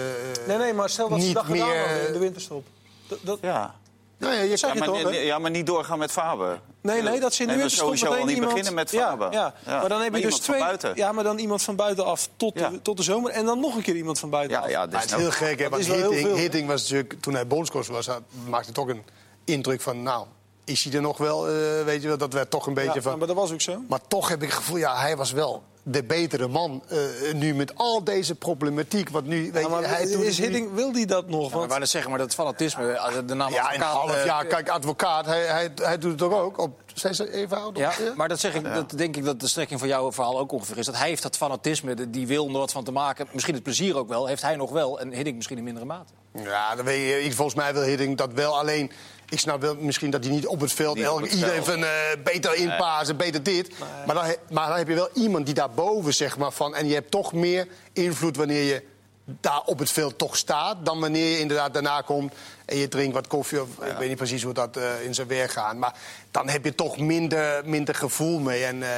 [0.47, 1.65] nee, nee, maar stel dat ze dat meer...
[1.65, 2.67] gedaan in de winterstop.
[3.09, 3.39] Dat, dat...
[3.41, 3.75] Ja.
[4.19, 6.61] Nou ja, je ja, maar, toch, ja, maar niet doorgaan met Faber.
[6.81, 8.49] Nee, nee, dat ze in de sowieso al niet iemand...
[8.49, 9.33] beginnen met Faber.
[9.33, 9.81] Ja, ja.
[9.81, 10.63] maar dan heb je dus twee.
[10.95, 13.83] Ja, maar dan iemand van buitenaf tot, de, tot de zomer en dan nog een
[13.83, 14.65] keer iemand van buitenaf.
[14.65, 15.59] Ja, ja, dat is nou, heel gek.
[15.59, 18.09] Hè, want Hitting, Hitting was natuurlijk toen hij bondscoach was,
[18.49, 19.05] maakte toch een
[19.45, 20.27] indruk van nou
[20.65, 23.03] is hij er nog wel, uh, weet je wel, dat werd toch een beetje ja,
[23.03, 23.19] van...
[23.19, 23.83] maar dat was ook zo.
[23.89, 27.55] Maar toch heb ik het gevoel, ja, hij was wel de betere man uh, nu
[27.55, 29.09] met al deze problematiek.
[29.09, 31.51] Wat nu, weet ja, je, hij is Hidding, wil hij dat nog?
[31.51, 31.69] Ja, want...
[31.69, 33.81] maar zeggen, maar dat fanatisme, eh, de naam ja, advocaat...
[33.81, 36.59] Ja, een half jaar, kijk, advocaat, hij, hij, hij doet het toch ook?
[36.59, 37.77] Op, zijn ze even oud?
[37.77, 40.53] Ja, maar dat, zeg ik, dat denk ik dat de strekking van jouw verhaal ook
[40.53, 40.87] ongeveer is.
[40.87, 43.27] Dat hij heeft dat fanatisme, die wil er wat van te maken.
[43.33, 45.01] Misschien het plezier ook wel, heeft hij nog wel.
[45.01, 46.13] En Hidding misschien in mindere mate.
[46.35, 48.59] Ja, dan weet je, volgens mij wil Hidding dat wel.
[48.59, 48.93] Alleen
[49.29, 51.91] ik snap wel misschien dat hij niet op het veld iedereen van uh,
[52.25, 53.79] beter inpassen, beter dit.
[54.07, 56.75] Maar, dan, maar dan heb je wel iemand die daarboven, zeg maar, van.
[56.75, 58.83] En je hebt toch meer invloed wanneer je
[59.25, 60.85] daar op het veld toch staat.
[60.85, 62.33] dan wanneer je inderdaad daarna komt
[62.65, 63.63] en je drinkt wat koffie.
[63.63, 65.77] Of, Ik weet niet precies hoe dat uh, in zijn werk gaat.
[65.77, 65.95] Maar
[66.31, 68.65] dan heb je toch minder, minder gevoel mee.
[68.65, 68.89] En uh,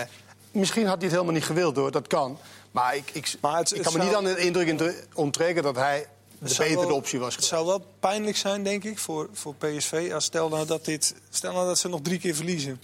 [0.51, 2.39] misschien had hij het helemaal niet gewild hoor, dat kan.
[2.71, 6.07] Maar ik, ik, maar het, ik kan me niet aan de indruk onttrekken dat hij
[6.49, 7.37] de betere optie was.
[7.37, 10.11] Het zou wel pijnlijk zijn, denk ik, voor, voor PSV.
[10.15, 12.81] Als stel nou dat, dit, stel nou dat ze nog drie keer verliezen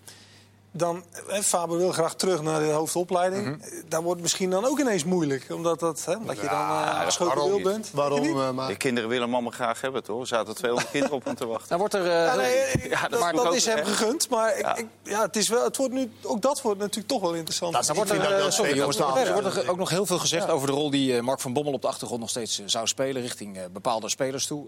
[0.72, 3.46] dan, hè, Faber wil graag terug naar de hoofdopleiding.
[3.46, 5.46] Mm Daar wordt misschien dan ook ineens moeilijk.
[5.50, 7.90] Omdat, dat, hè, omdat je dan uh, schoten bent.
[7.92, 8.24] Waarom?
[8.24, 8.68] Uh, maar...
[8.68, 10.20] De kinderen willen mama graag hebben, toch?
[10.20, 11.68] Er zaten 200 kinderen op om te wachten.
[11.68, 14.28] Dan wordt er, uh, ja, nee, ja, dat, dat is hem gegund.
[14.28, 14.76] Maar ja.
[14.76, 17.72] Ik, ja, het is wel, het wordt nu, ook dat wordt natuurlijk toch wel interessant.
[17.72, 20.72] Dat, wordt er, sorry, jongens, er wordt er ook nog heel veel gezegd over de
[20.72, 23.22] rol die Mark van Bommel op de achtergrond nog steeds zou spelen.
[23.22, 24.66] Richting bepaalde spelers toe.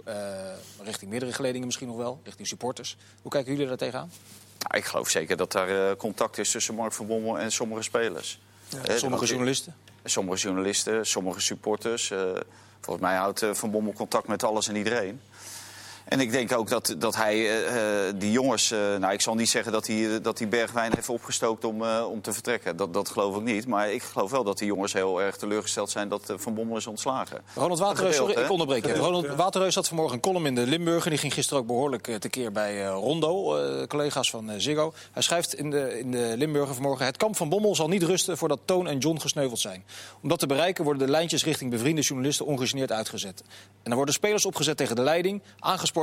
[0.83, 2.21] richting meerdere geledingen misschien nog wel.
[2.25, 2.97] Richting supporters.
[3.23, 4.11] Hoe kijken jullie daar tegenaan?
[4.71, 8.41] Ik geloof zeker dat daar uh, contact is tussen Mark van Bommel en sommige spelers.
[8.69, 9.77] Ja, sommige journalisten?
[10.05, 12.11] Sommige journalisten, sommige supporters.
[12.11, 12.31] Uh,
[12.81, 15.21] volgens mij houdt uh, Van Bommel contact met alles en iedereen.
[16.13, 18.73] En ik denk ook dat, dat hij uh, die jongens...
[18.73, 22.07] Uh, nou, ik zal niet zeggen dat hij, dat hij Bergwijn heeft opgestookt om, uh,
[22.11, 22.77] om te vertrekken.
[22.77, 23.67] Dat, dat geloof ik niet.
[23.67, 26.09] Maar ik geloof wel dat die jongens heel erg teleurgesteld zijn...
[26.09, 27.43] dat Van Bommel is ontslagen.
[27.55, 28.95] Ronald Waterreus, sorry, ik onderbreek je.
[28.95, 31.11] Ronald Waterreus had vanmorgen een column in de Limburger.
[31.11, 34.93] Die ging gisteren ook behoorlijk tekeer bij Rondo, collega's van Ziggo.
[35.13, 37.07] Hij schrijft in de, in de Limburger vanmorgen...
[37.07, 39.85] Het kamp van Bommel zal niet rusten voordat Toon en John gesneuveld zijn.
[40.23, 43.43] Om dat te bereiken worden de lijntjes richting bevriende journalisten ongegeneerd uitgezet.
[43.43, 43.49] En
[43.83, 45.43] dan worden spelers opgezet tegen de leiding,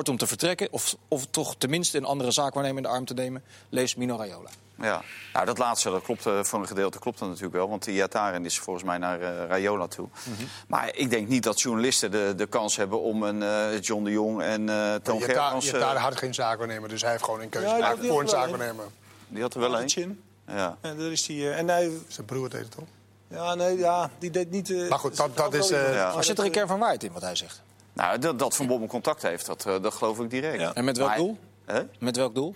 [0.08, 0.68] om te vertrekken...
[0.72, 3.44] of, of toch tenminste een andere zaakwaarnemer in de arm te nemen.
[3.70, 4.50] Lees Mino Raiola.
[4.82, 5.02] Ja,
[5.34, 7.70] nou, dat laatste dat klopt uh, voor een gedeelte klopt dat natuurlijk wel.
[7.70, 10.08] Want die Yataren is volgens mij naar uh, Rayola toe.
[10.24, 10.44] Mhm.
[10.68, 14.12] Maar ik denk niet dat journalisten de, de kans hebben om een uh, John de
[14.12, 15.70] Jong en uh, Toon Germans...
[15.70, 18.86] Yataren had geen zaakwaarnemer, dus hij heeft gewoon een keuze ja, voor een zaakwaarnemer.
[19.28, 20.20] Die had er wel een.
[20.48, 20.78] Ja.
[20.82, 21.92] En daar is die, en hij...
[22.08, 22.88] Zijn broer deed het toch?
[23.28, 24.90] Ja, nee, ja, die deed niet...
[24.90, 25.70] maar goed, dat, dat is...
[25.70, 26.12] Ja.
[26.14, 27.62] Maar zit er een kern van waarheid in wat hij zegt?
[28.00, 30.60] Nou, dat, dat Van Bommel contact heeft, dat, dat geloof ik direct.
[30.60, 30.74] Ja.
[30.74, 31.38] En met welk doel?
[32.00, 32.56] Met welk doel?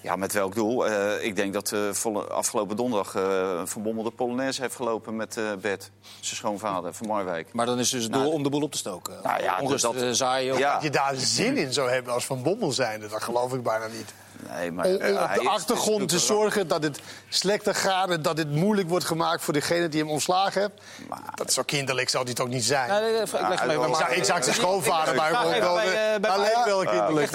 [0.00, 0.88] Ja, met welk doel?
[0.88, 5.40] Uh, ik denk dat uh, afgelopen donderdag uh, Van Bommel de Polonaise heeft gelopen met
[5.60, 7.52] Bert, zijn schoonvader van Marwijk.
[7.52, 9.14] Maar dan is dus het doel nou, om de boel op te stoken?
[9.22, 10.58] Nou ja, Onrust, dat, zaaien.
[10.58, 10.72] Ja.
[10.72, 13.86] Dat je daar zin in zou hebben als Van Bommel zijnde, dat geloof ik bijna
[13.86, 14.14] niet.
[14.50, 18.10] Nee, maar, om, om op de achtergrond te zorgen dat het slechter gaat...
[18.10, 20.72] en dat het moeilijk wordt gemaakt voor degene die hem ontslagen heeft.
[21.08, 22.88] Maar, dat zo kinderlijk zou hij toch niet zijn?
[22.88, 25.36] Nee, nee, ik, leg nou, ik zag zijn schoonvader bij hem.
[26.24, 27.30] Alleen wel kinderlijk.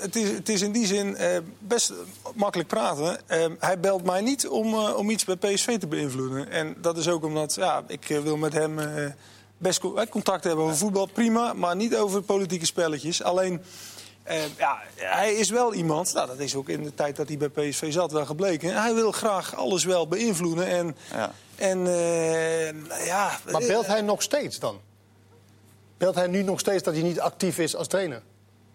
[0.00, 1.92] Het is, het is in die zin uh, best
[2.34, 3.20] makkelijk praten.
[3.28, 6.50] Uh, hij belt mij niet om, om iets bij PSV te beïnvloeden.
[6.50, 8.78] En dat is ook omdat ja, ik wil met hem
[9.58, 11.06] best contact hebben over voetbal.
[11.06, 13.22] Prima, maar niet over politieke spelletjes.
[13.22, 13.62] Alleen...
[14.30, 17.36] Uh, ja, hij is wel iemand, nou, dat is ook in de tijd dat hij
[17.36, 18.82] bij PSV zat wel gebleken.
[18.82, 20.66] Hij wil graag alles wel beïnvloeden.
[20.66, 21.32] En, ja.
[21.56, 23.38] en uh, ja.
[23.50, 24.80] Maar belt hij nog steeds dan?
[25.96, 28.22] Belt hij nu nog steeds dat hij niet actief is als trainer?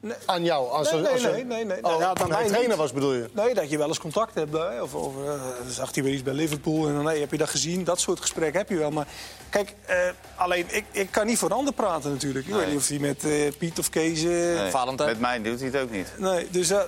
[0.06, 0.16] Nee.
[0.26, 0.70] Aan jou?
[0.70, 1.84] Als nee, nee, als nee, nee, nee.
[1.84, 2.78] Oh, ja, dan hij trainer niet.
[2.78, 3.30] was, bedoel je?
[3.34, 4.54] Nee, dat je wel eens contact hebt.
[4.54, 4.82] Hè?
[4.82, 5.32] Of, of uh,
[5.68, 7.84] zag hij weer iets bij Liverpool en dan nee, heb je dat gezien.
[7.84, 8.92] Dat soort gesprekken heb je wel.
[8.92, 9.08] Maar
[9.50, 9.96] kijk, uh,
[10.36, 12.48] alleen ik, ik kan niet voor een ander praten natuurlijk.
[12.48, 14.22] Ik weet niet of hij met uh, Piet of Kees...
[14.22, 14.72] Nee.
[14.72, 15.10] Valentijn.
[15.10, 16.08] Met mij doet hij het ook niet.
[16.18, 16.88] Nee, dus dat,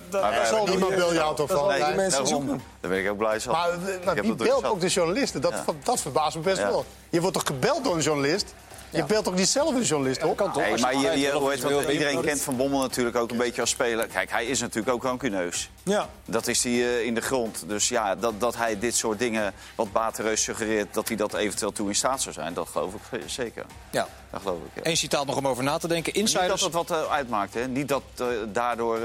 [0.50, 1.68] zal niemand bel jou toch van?
[1.68, 2.62] Nee, mensen zoeken.
[2.80, 3.52] Daar ben ik ook blij van.
[3.52, 3.70] Maar,
[4.06, 5.42] maar wie belt ook de journalisten?
[5.42, 5.54] Dat,
[5.84, 6.86] dat verbaast me best wel.
[7.10, 8.54] Je wordt toch gebeld door een journalist?
[8.98, 10.36] Je belt toch niet zelf een journalist, hoor?
[10.36, 10.64] kan toch?
[10.64, 13.70] Nee, maar je, je, hoort, wat, iedereen kent Van Bommel natuurlijk ook een beetje als
[13.70, 14.08] speler.
[14.08, 15.70] Kijk, hij is natuurlijk ook rancuneus.
[15.84, 16.10] Ja.
[16.26, 17.64] Dat is hij uh, in de grond.
[17.68, 20.94] Dus ja, dat, dat hij dit soort dingen, wat Batereus suggereert...
[20.94, 23.66] dat hij dat eventueel toe in staat zou zijn, dat geloof ik zeker.
[23.90, 24.08] Ja.
[24.32, 24.90] Dat geloof ik, ja.
[24.90, 26.14] Eén citaat nog om over na te denken.
[26.14, 26.62] Insiders...
[26.64, 27.68] Niet dat het wat uh, uitmaakt, hè.
[27.68, 29.00] Niet dat uh, daardoor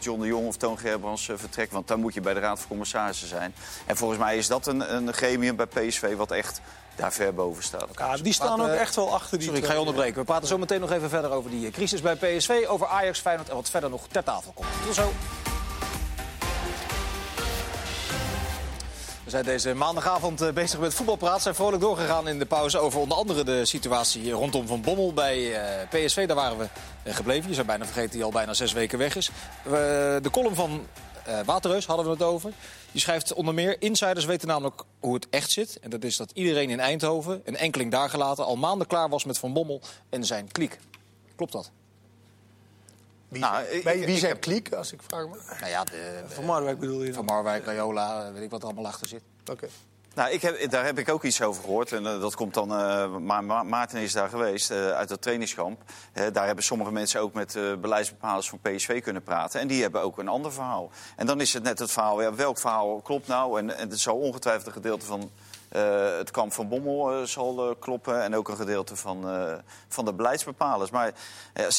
[0.00, 1.72] John de Jong of Toon Gerbrands vertrekt.
[1.72, 3.54] Want dan moet je bij de Raad van Commissarissen zijn.
[3.86, 6.60] En volgens mij is dat een, een gremium bij PSV wat echt
[6.98, 7.88] daar ver boven staat.
[7.94, 9.46] Ja, die staan ook echt wel achter die...
[9.46, 10.18] Sorry, ik ga je onderbreken.
[10.18, 13.48] We praten zo meteen nog even verder over die crisis bij PSV, over Ajax, Feyenoord
[13.48, 14.68] en wat verder nog ter tafel komt.
[14.86, 15.12] Tot zo.
[19.28, 21.42] We zijn deze maandagavond eh, bezig met voetbalpraat.
[21.42, 25.54] Zijn vrolijk doorgegaan in de pauze over onder andere de situatie rondom Van Bommel bij
[25.54, 26.26] eh, PSV.
[26.26, 26.68] Daar waren we
[27.02, 27.48] eh, gebleven.
[27.48, 29.30] Je zou bijna vergeten die al bijna zes weken weg is.
[29.64, 30.86] De column van
[31.44, 32.52] Waterreus hadden we het over.
[32.98, 33.82] Die schrijft onder meer...
[33.82, 35.78] Insiders weten namelijk hoe het echt zit.
[35.80, 38.44] En dat is dat iedereen in Eindhoven, een enkeling daar gelaten...
[38.44, 40.78] al maanden klaar was met Van Bommel en zijn kliek.
[41.36, 41.70] Klopt dat?
[43.28, 45.40] Wie, nou, ik, wie zijn kliek, als ik vraag me?
[45.60, 47.12] Nou ja, de, van Marwijk bedoel je?
[47.12, 49.22] Van Marwijk, Rayola, weet ik wat er allemaal achter zit.
[49.50, 49.68] Oké.
[50.18, 51.92] Nou, ik heb, daar heb ik ook iets over gehoord.
[51.92, 52.72] En uh, dat komt dan.
[52.72, 55.82] Uh, Ma Ma Maarten is daar geweest uh, uit het trainingskamp.
[56.32, 59.60] daar hebben sommige mensen ook met beleidsbepalers van PSV kunnen praten.
[59.60, 60.90] En die hebben ook een ander verhaal.
[61.16, 62.34] En dan is het net het verhaal.
[62.34, 63.58] Welk verhaal klopt nou?
[63.58, 65.30] En, en het zal ongetwijfeld een gedeelte van.
[66.18, 69.24] het kamp van Bommel zal kloppen en ook een gedeelte van,
[69.88, 70.90] van de beleidsbepalers.
[70.90, 71.12] Maar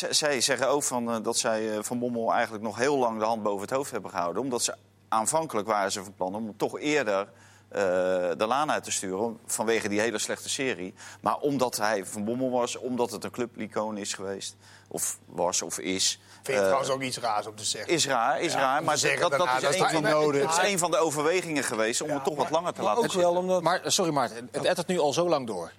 [0.09, 3.61] zij zeggen ook van, dat zij van Bommel eigenlijk nog heel lang de hand boven
[3.61, 4.41] het hoofd hebben gehouden.
[4.41, 4.75] Omdat ze
[5.07, 7.27] aanvankelijk waren ze van plan om toch eerder
[7.69, 9.39] de laan uit te sturen.
[9.45, 10.93] Vanwege die hele slechte serie.
[11.21, 14.55] Maar omdat hij van Bommel was, omdat het een clublicoon is geweest.
[14.87, 16.19] Of was of is.
[16.33, 17.93] Vind je het uh, trouwens ook iets raars om te zeggen?
[17.93, 18.83] Is raar, is raar.
[18.83, 20.57] Maar dat, dat, dat, is, een van, nodig.
[20.57, 23.03] is een van de overwegingen geweest om ja, het toch maar, wat langer te laten
[23.03, 23.63] ook wel omdat...
[23.63, 25.71] Maar sorry Maarten, het ettert nu al zo lang door.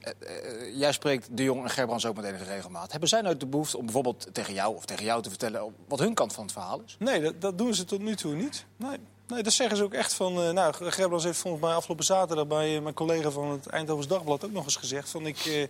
[0.00, 2.90] Uh, uh, jij spreekt de Jong en Gerbrands ook met enige regelmaat.
[2.90, 5.98] Hebben zij nou de behoefte om bijvoorbeeld tegen jou of tegen jou te vertellen wat
[5.98, 6.96] hun kant van het verhaal is?
[6.98, 8.64] Nee, dat, dat doen ze tot nu toe niet.
[8.76, 8.98] Nee.
[9.32, 10.42] Nee, dat zeggen ze ook echt van...
[10.42, 12.46] Uh, nou, Gerbrands heeft volgens mij afgelopen zaterdag...
[12.46, 15.10] bij uh, mijn collega van het Eindhovens Dagblad ook nog eens gezegd...
[15.10, 15.44] van ik...
[15.44, 15.66] Uh,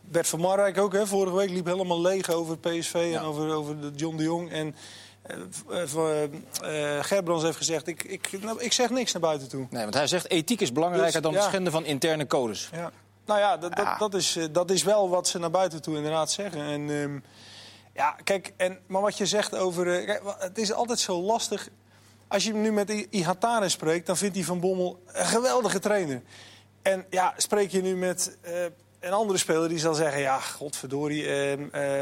[0.00, 3.80] Bert van Marwijk ook, hè, vorige week liep helemaal leeg over PSV en over, over
[3.80, 4.50] de John de Jong.
[4.50, 4.74] En
[5.70, 9.66] uh, Gerbrands heeft gezegd, ik, ik, nou, ik zeg niks naar buiten toe.
[9.70, 12.70] Nee, want hij zegt ethiek is belangrijker dus, dan het schenden van interne codes.
[12.72, 12.90] Ja.
[13.26, 16.30] Nou ja, dat, dat, dat, is, dat is wel wat ze naar buiten toe inderdaad
[16.30, 16.60] zeggen.
[16.60, 16.90] En...
[16.90, 17.18] Ehm,
[17.94, 19.98] Ja, kijk, en, maar wat je zegt over...
[19.98, 21.68] eh, kijk, het is altijd zo lastig.
[22.28, 26.22] Als je nu met Ihatare spreekt, dan vindt hij Van Bommel een geweldige trainer.
[26.82, 28.64] En ja, spreek je nu met eh,
[29.00, 30.20] een andere speler die zal zeggen...
[30.20, 31.58] ja, godverdorie, eh,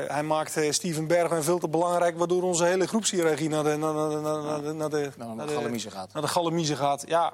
[0.08, 2.18] hij maakt eh, Steven Bergwijn veel te belangrijk...
[2.18, 5.90] waardoor onze hele groepshiërarchie naar de, naar, naar, naar, de, naar de, Naar de galamiezen
[5.90, 6.12] gaat.
[6.12, 7.04] Naar de galamiezen gaat.
[7.06, 7.32] Ja,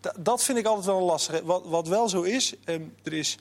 [0.00, 1.40] da- dat vind ik altijd wel lastig.
[1.40, 3.38] Wat, wat wel zo is, ehm, er is...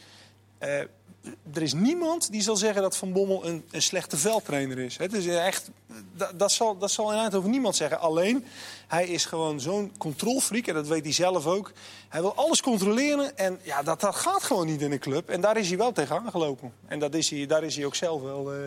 [1.54, 4.98] er is niemand die zal zeggen dat Van Bommel een, een slechte veldtrainer is.
[4.98, 5.70] Het is echt,
[6.16, 8.00] da- dat, zal, dat zal in niemand zeggen.
[8.00, 8.46] Alleen,
[8.88, 11.72] hij is gewoon zo'n controlfreak, en dat weet hij zelf ook.
[12.10, 15.30] Hij wil alles controleren en ja, dat, dat gaat gewoon niet in een club.
[15.30, 16.74] En daar is hij wel tegen aangelopen.
[16.88, 18.54] En dat is hij, daar is hij ook zelf wel...
[18.54, 18.60] eh,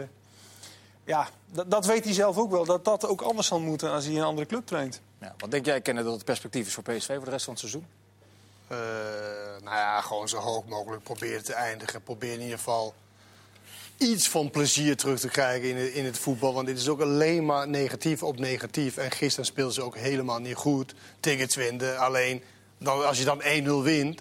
[1.05, 2.65] ja, dat, dat weet hij zelf ook wel.
[2.65, 5.01] Dat dat ook anders zal moeten als hij een andere club traint.
[5.21, 7.53] Ja, wat denk jij, kennen dat het perspectief is voor PSV voor de rest van
[7.55, 7.87] het seizoen?
[8.69, 8.79] Eh,
[9.63, 12.03] nou ja, gewoon zo hoog mogelijk proberen te eindigen.
[12.03, 12.95] Probeer in ieder geval
[13.97, 16.55] iets van plezier terug te krijgen in het, in het voetbal.
[16.55, 18.97] Want dit is ook alleen maar negatief op negatief.
[18.97, 21.97] En gisteren speelden ze ook helemaal niet goed tegen Twente.
[21.97, 22.43] Alleen,
[22.79, 24.21] dan, als je dan 1-0 wint,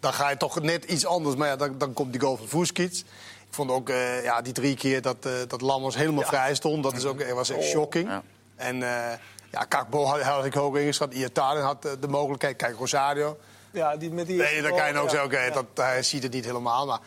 [0.00, 1.36] dan ga je toch net iets anders.
[1.36, 3.00] Maar ja, dan, dan komt die goal van Voeskits.
[3.48, 6.82] Ik vond ook eh, ja, die drie keer dat, eh dat Lammers helemaal vrij stond.
[6.82, 8.08] Dat is ook, was echt shocking.
[8.08, 8.22] Ja.
[8.56, 9.18] En eh
[9.50, 11.14] ja, Kakbo had, had ik hoog ingeschat.
[11.14, 12.56] Iataren had de mogelijkheid.
[12.56, 13.38] Kijk, Rosario.
[13.72, 16.22] Ja, die, met die Nee, dan kan je ook Ja, zeggen, oké, dat, hij ziet
[16.22, 16.86] het niet helemaal.
[16.86, 16.98] Maar,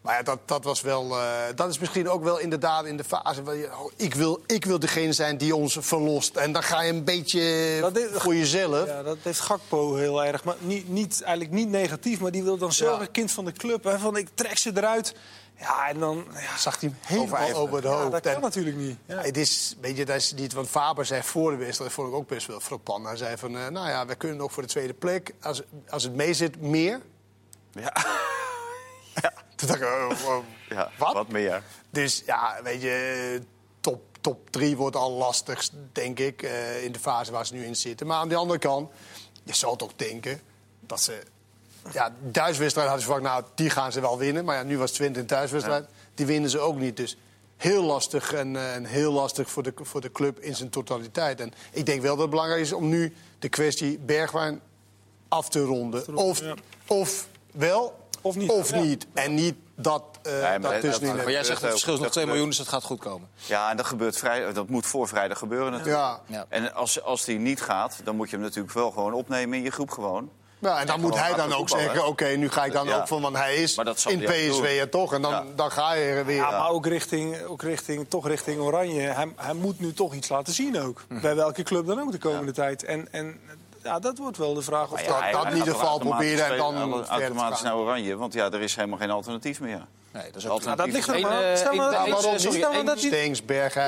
[0.00, 1.18] maar ja, dat, dat was wel.
[1.18, 3.42] eh, dat is misschien ook wel inderdaad in de fase.
[3.42, 6.36] Waar je, oh, ik, wil, ik wil degene zijn die ons verlost.
[6.36, 8.86] En dan ga je een beetje Dat is- voor jezelf.
[8.86, 10.44] Ja, dat heeft Gakpo heel erg.
[10.44, 13.52] Maar niet, niet, eigenlijk niet negatief, maar die wil dan zelf een kind van de
[13.52, 13.84] club.
[13.84, 15.14] Hè, van ik trek ze eruit.
[15.62, 16.26] Ja, en dan...
[16.34, 17.60] Ja, Zag hij hem helemaal Overijverig.
[17.62, 18.10] over de ja, hoofd.
[18.12, 18.98] dat kan En- natuurlijk niet.
[19.06, 19.14] Ja.
[19.14, 21.90] Ja, het is, weet je, dat is niet wat Faber zei voor de wedstrijd.
[21.90, 23.06] Dat vond ik ook best wel frappant.
[23.06, 25.34] Hij zei van, eh, nou ja, we kunnen nog voor de tweede plek.
[25.42, 27.00] Als, als het mee zit, meer.
[29.22, 31.12] Ja, Toen dacht ik, oh, oh, ja Wat?
[31.14, 31.62] wat meer.
[31.90, 33.42] Dus ja, weet je,
[33.80, 37.64] top, top 3 wordt al lastig, denk ik, eh, in de fase waar ze nu
[37.64, 38.06] in zitten.
[38.06, 38.90] Maar aan de andere kant,
[39.44, 40.40] je zou toch denken
[40.80, 41.22] dat ze...
[41.92, 44.44] Ja, de thuiswedstrijd hadden ze verwacht, nou, die gaan ze wel winnen.
[44.44, 46.96] Maar ja, nu was Twente een thuiswedstrijd, die winnen ze ook niet.
[46.96, 47.16] Dus
[47.56, 51.40] heel lastig en, eh, en heel lastig voor de, voor de club in zijn totaliteit.
[51.40, 54.60] En ik denk wel dat het belangrijk is om nu de kwestie Bergwijn
[55.28, 56.16] af te ronden.
[56.16, 56.54] Of, ja.
[56.86, 58.50] of wel, Of niet.
[58.50, 58.80] Of Ja.
[58.80, 59.06] niet.
[59.14, 61.14] En niet dat, eh maar dat dat- tussenin.
[61.14, 62.26] dat- Maar jij zegt het verschil is nog Dat 2 gebeurt.
[62.28, 63.28] miljoen, dus dat gaat goed komen.
[63.46, 65.96] Ja, en dat, gebeurt vrij, dat moet voor vrijdag gebeuren natuurlijk.
[65.98, 66.20] Ja.
[66.26, 66.46] Ja.
[66.48, 69.64] En als, als die niet gaat, dan moet je hem natuurlijk wel gewoon opnemen in
[69.64, 70.30] je groep gewoon.
[70.62, 72.96] Ja, en dan moet hij dan ook zeggen, oké, nu ga ik dan Ja.
[72.96, 75.12] ook van, want hij is Maar dat in PSV er toch.
[75.14, 75.44] En dan, Ja.
[75.56, 76.36] dan ga je er weer.
[76.36, 79.00] Ja, maar ook richting, ook richting, toch richting Oranje.
[79.00, 81.02] Hij, hij moet nu toch iets laten zien ook.
[81.08, 81.20] Mhm.
[81.20, 82.84] Bij welke club dan ook de komende tijd.
[82.84, 83.40] En, en
[83.82, 85.32] ja, dat wordt wel de vraag of Maar dat...
[85.32, 88.74] dat- dat in ieder geval proberen en dan automatisch naar Oranje, want ja, er is
[88.76, 89.86] helemaal geen alternatief meer.
[90.12, 92.38] Nee, dat is ook- Ja, dat ligt er maar eh, Stel één- nou- één- waarom?
[92.38, 93.00] Stel nou dat.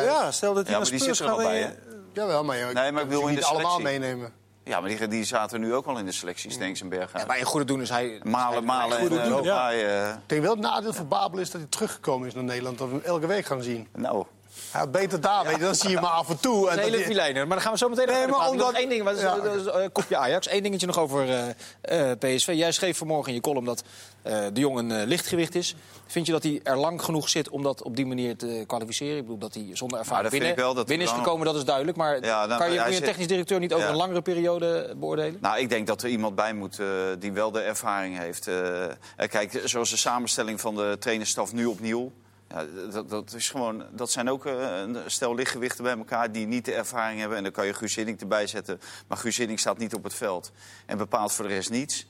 [0.05, 1.73] Ja, stel dat hij Ja, naar maar die Spurs zit er gaat.
[2.13, 4.33] Jawel, maar, je, Nee, maar ik in niet allemaal meenemen.
[4.65, 7.21] Ja, maar die, die zaten nu ook al in de selectie, en Berghuis.
[7.23, 8.21] Ja, maar in goede doen is hij...
[8.23, 9.73] Malen, malen en uh, doen, ja.
[9.73, 12.79] Eh, Ik denk wel het nadeel voor Babel is dat hij teruggekomen is naar Nederland.
[12.79, 13.89] Dat we hem elke week gaan zien.
[13.95, 14.25] Nou,
[14.71, 16.71] Hij had beter daar, weet je, dan zie je hem af en toe.
[16.71, 17.33] En hele.
[17.35, 19.37] Maar dan gaan we zo meteen Nee, over maar omdat- één ding, wat is, Ja.
[19.37, 20.51] eh, kopje Ajax.
[20.51, 21.29] Eén dingetje nog over
[21.81, 22.53] eh, eh, PSV.
[22.55, 23.83] Jij schreef vanmorgen in je column dat
[24.23, 25.75] eh, de jongen een lichtgewicht is.
[26.07, 29.17] Vind je dat hij er lang genoeg zit om dat op die manier te kwalificeren?
[29.17, 31.65] Ik bedoel dat hij zonder ervaring binnen, ik wel dat binnen is gekomen, dat is
[31.65, 31.97] duidelijk.
[31.97, 33.91] Maar Ja, dan- kan je een zit- technisch directeur niet over Ja.
[33.93, 35.39] een langere periode beoordelen?
[35.41, 36.79] Nou, ik denk dat er iemand bij moet
[37.19, 38.49] die wel de ervaring heeft.
[39.29, 42.13] Kijk, zoals de samenstelling van de trainerstaf nu opnieuw.
[42.91, 46.65] Dat, dat, is gewoon, dat zijn ook eh, een stel lichtgewichten bij elkaar die niet
[46.65, 47.37] de ervaring hebben.
[47.37, 48.81] En dan kan je Guus Hiddink erbij zetten.
[49.07, 50.53] Maar Guus Hiddink staat niet op het veld.
[50.87, 52.07] En bepaalt voor de rest niets.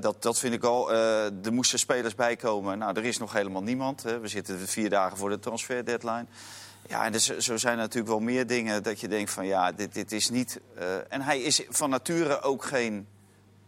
[0.00, 0.92] Dat, dat vind ik al.
[0.92, 2.78] Eh, er moesten spelers bij komen.
[2.78, 4.02] Nou, er is nog helemaal niemand.
[4.02, 4.18] Hè.
[4.18, 6.26] We zitten vier dagen voor de transfer deadline.
[6.88, 9.94] Ja, en dus, zo zijn natuurlijk wel meer dingen dat je denkt van ja, dit,
[9.94, 10.60] dit is niet...
[10.74, 13.06] eh, en hij is van nature ook geen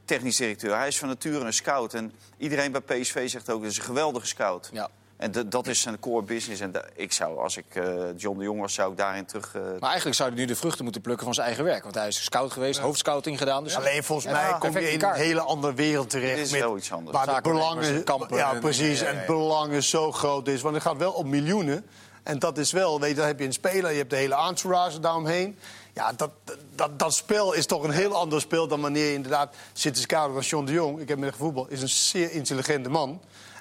[0.05, 0.77] technisch directeur.
[0.77, 1.95] Hij is van nature een scout.
[1.95, 4.71] En iedereen bij PSV zegt ook, dat is een geweldige scout.
[4.73, 4.91] Ja.
[5.21, 6.61] En dat is zijn core business.
[6.61, 7.85] En ik zou, als ik eh,
[8.17, 9.55] John de Jong was, zou ik daarin terug...
[9.55, 11.83] eh, Maar eigenlijk zou hij nu de vruchten moeten plukken van zijn eigen werk.
[11.83, 13.65] Want hij is scout geweest, hoofdscouting gedaan.
[13.65, 15.17] Dus Alleen volgens Ja, mij kom je in kaart.
[15.17, 16.35] een hele andere wereld terecht.
[16.37, 17.17] Dit is met- wel iets anders.
[17.17, 19.19] Waar de belangen, en kampen ja, precies, en ja.
[19.19, 20.61] het belang zo groot is.
[20.61, 21.87] Want het gaat wel om miljoenen.
[22.23, 24.37] En dat is wel, weet je, dan heb je een speler, je hebt de hele
[24.37, 25.59] entourage daaromheen.
[25.95, 26.31] Ja, dat,
[26.75, 30.01] dat, dat spel is toch een heel ander spel dan wanneer je inderdaad zit te
[30.33, 31.01] van John de Jong.
[31.01, 33.21] Ik heb met voetbal, is een zeer intelligente man.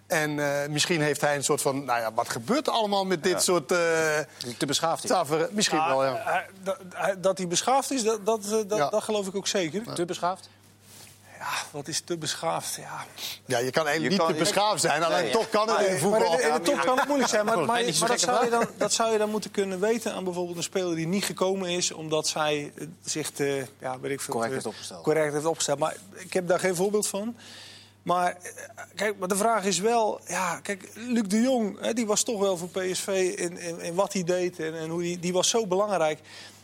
[0.09, 3.23] En eh, misschien heeft hij een soort van, nou ja, wat gebeurt er allemaal met
[3.23, 3.71] dit soort...
[3.71, 3.77] eh
[4.57, 5.09] te beschaafd is.
[5.09, 5.47] tafereel?
[5.51, 6.21] Misschien Ja, wel, ja.
[6.25, 8.89] hij- dat- hij- Dat hij beschaafd is, dat, dat, eh, dat, Ja.
[8.89, 9.93] dat geloof ik ook zeker.
[9.93, 10.49] Te beschaafd?
[11.39, 12.75] ja, wat is te beschaafd?
[12.75, 13.05] Ja.
[13.45, 15.31] Ja, je kan eigenlijk Je niet kan- te beschaafd zijn, alleen Nee.
[15.31, 16.39] toch kan het in Maar voetbal.
[16.39, 17.45] in, in de top kan het moeilijk zijn.
[17.45, 17.65] Maar, maar,
[17.99, 20.63] maar dat, zou je dan, dat zou je dan moeten kunnen weten aan bijvoorbeeld een
[20.63, 21.91] speler die niet gekomen is...
[21.91, 25.03] omdat zij eh, zich te, ja, weet ik veel, Correct te- heeft opgesteld.
[25.03, 25.79] correct heeft opgesteld.
[25.79, 27.35] Maar ik heb daar geen voorbeeld van.
[28.03, 30.19] Maar, eh, kijk, maar de vraag is wel...
[30.27, 33.93] Ja, kijk, Luc de Jong, hè, die was toch wel voor PSV in, in, in
[33.95, 34.59] wat hij deed...
[34.59, 36.19] en, en hoe die, die was zo belangrijk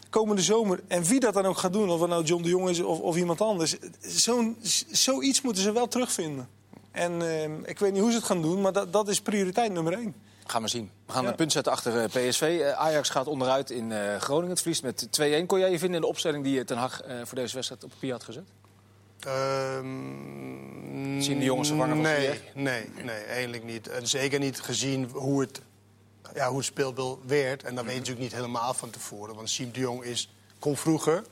[0.10, 0.80] komende zomer.
[0.88, 3.00] En wie dat dan ook gaat doen, of het nou John de Jong is of,
[3.00, 3.76] of iemand anders...
[4.00, 4.58] Zo'n,
[4.92, 6.48] zoiets moeten ze wel terugvinden.
[6.92, 9.72] En eh, ik weet niet hoe ze het gaan doen, maar dat, dat is prioriteit
[9.72, 10.16] nummer één.
[10.46, 10.92] Gaan we zien.
[11.06, 11.30] We gaan Ja.
[11.30, 12.74] een punt zetten achter eh, PSV.
[12.76, 14.50] Ajax gaat onderuit in Groningen.
[14.50, 15.08] Het verliest met
[15.44, 15.46] 2-1.
[15.46, 17.90] Kon jij je vinden in de opstelling die eh, Ten Hag voor deze wedstrijd op
[17.90, 18.48] papier had gezet?
[19.20, 22.42] Ehm, Zien de jongens vervangen van nee, Ziyech?
[22.54, 23.88] nee, nee, eigenlijk niet.
[23.88, 25.62] En zeker niet gezien hoe het,
[26.34, 27.64] ja, hoe het speelbeeld werd.
[27.64, 29.36] En dat weet je natuurlijk niet helemaal van tevoren.
[29.36, 31.24] Want Siem de Jong is, kon vroeger,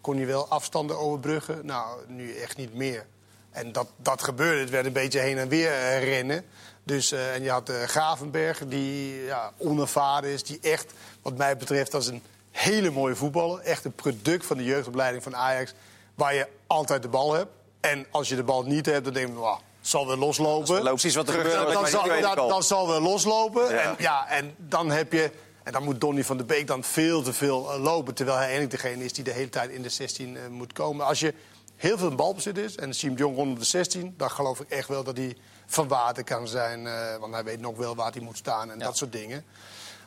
[0.00, 1.66] kon hij wel afstanden overbruggen.
[1.66, 3.06] Nou, nu echt niet meer.
[3.50, 4.60] En dat, dat gebeurde.
[4.60, 6.44] Het werd een beetje heen en weer eh, rennen.
[6.84, 10.42] Dus, eh, en je had eh, Gravenberg, die ja, onervaren is.
[10.42, 13.60] Die echt, wat mij betreft, als een hele mooie voetballer.
[13.60, 15.74] Echt een product van de jeugdopleiding van Ajax.
[16.14, 17.50] Waar je altijd de bal hebt.
[17.80, 20.74] En als je de bal niet hebt, dan denk je, "Wauw, zal wel loslopen.
[20.74, 23.68] Loopt precies wat er naar Dan, zal, tweede dan, zal wel loslopen.
[23.74, 23.80] Ja.
[23.80, 25.30] En, ja, en dan heb je.
[25.62, 28.14] En dan moet Donny van der Beek dan veel te veel eh, lopen.
[28.14, 31.06] Terwijl hij eigenlijk degene is die de hele tijd in de 16 eh, moet komen.
[31.06, 31.34] Als je
[31.76, 34.60] heel veel in balbezit is en Siem de Jong rond op de 16, dan geloof
[34.60, 36.86] ik echt wel dat hij van waarde kan zijn.
[36.86, 38.84] eh, want hij weet nog wel waar hij moet staan en Ja.
[38.84, 39.44] dat soort dingen.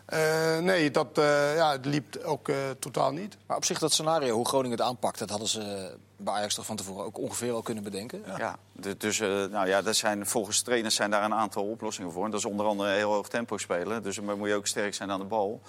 [0.06, 3.38] Eh, nee, dat eh, ja, het liep ook eh, totaal niet.
[3.46, 5.20] Maar op zich dat scenario, hoe Groningen het aanpakt...
[5.20, 8.24] dat hadden ze bij Ajax toch van tevoren ook ongeveer wel kunnen bedenken.
[8.38, 12.12] Ja, du- dus eh, nou ja, dat zijn, volgens trainers zijn daar een aantal oplossingen
[12.12, 12.26] voor.
[12.26, 14.04] En dat is onder andere heel hoog tempo spelen.
[14.04, 15.62] Dus dan moet je ook sterk zijn aan de bal.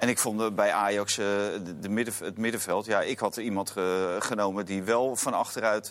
[0.00, 1.26] En ik vond eh, bij Ajax eh,
[1.64, 2.86] de, de midden, het middenveld...
[2.86, 3.84] Ja, ik had iemand eh,
[4.18, 5.88] genomen die wel van achteruit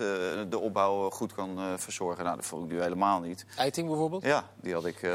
[0.50, 2.24] de opbouw goed kan verzorgen.
[2.24, 3.46] Nou, dat vond ik nu helemaal niet.
[3.58, 4.24] Eiting bijvoorbeeld?
[4.24, 5.10] Ja, die had ik.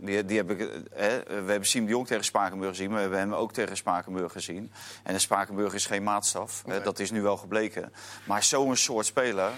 [0.00, 0.58] die, die heb ik
[0.94, 3.76] hè, we hebben Siem de Jong tegen Spakenburg gezien, maar we hebben hem ook tegen
[3.76, 4.72] Spakenburg gezien.
[5.02, 6.62] En de Spakenburg is geen maatstaf.
[6.82, 7.92] Dat is nu wel gebleken.
[8.24, 9.50] Maar zo'n soort speler.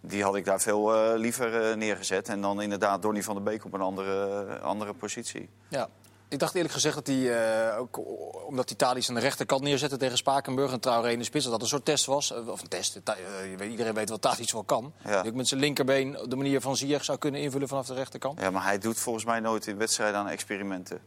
[0.00, 2.28] Die had ik daar veel liever neergezet.
[2.28, 5.48] En dan inderdaad Donny van der Beek op een andere, andere positie.
[5.68, 5.88] Ja.
[6.28, 7.38] Ik dacht eerlijk gezegd dat hij,
[7.70, 7.98] eh, ook
[8.46, 11.52] omdat hij Thalys aan de rechterkant neerzette tegen Spakenburg en Traoré in de spits, dat
[11.52, 12.32] dat een soort test was.
[12.32, 14.92] Eh, Of een test, eh, je weet- iedereen weet wat Thalys wel kan.
[15.04, 15.20] Ja.
[15.22, 17.94] Die ook met zijn linkerbeen op de manier van Ziyech zou kunnen invullen vanaf de
[17.94, 18.40] rechterkant.
[18.40, 21.00] Ja, maar hij doet volgens mij nooit in wedstrijden aan experimenten.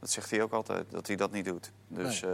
[0.00, 1.70] Dat zegt hij ook altijd, dat hij dat niet doet.
[1.88, 2.30] Dus, eh,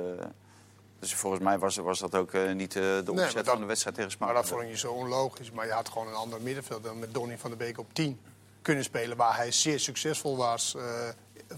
[0.99, 3.67] dus volgens mij was, was dat ook niet eh, de maar opzet dat- van de
[3.67, 4.41] wedstrijd tegen Maar Spakenburg.
[4.41, 5.51] dat vond ik niet zo onlogisch.
[5.51, 8.21] Maar je had gewoon een ander middenveld dan met Donny van der Beek op 10
[8.63, 9.17] kunnen spelen.
[9.17, 10.83] Waar hij zeer succesvol was eh,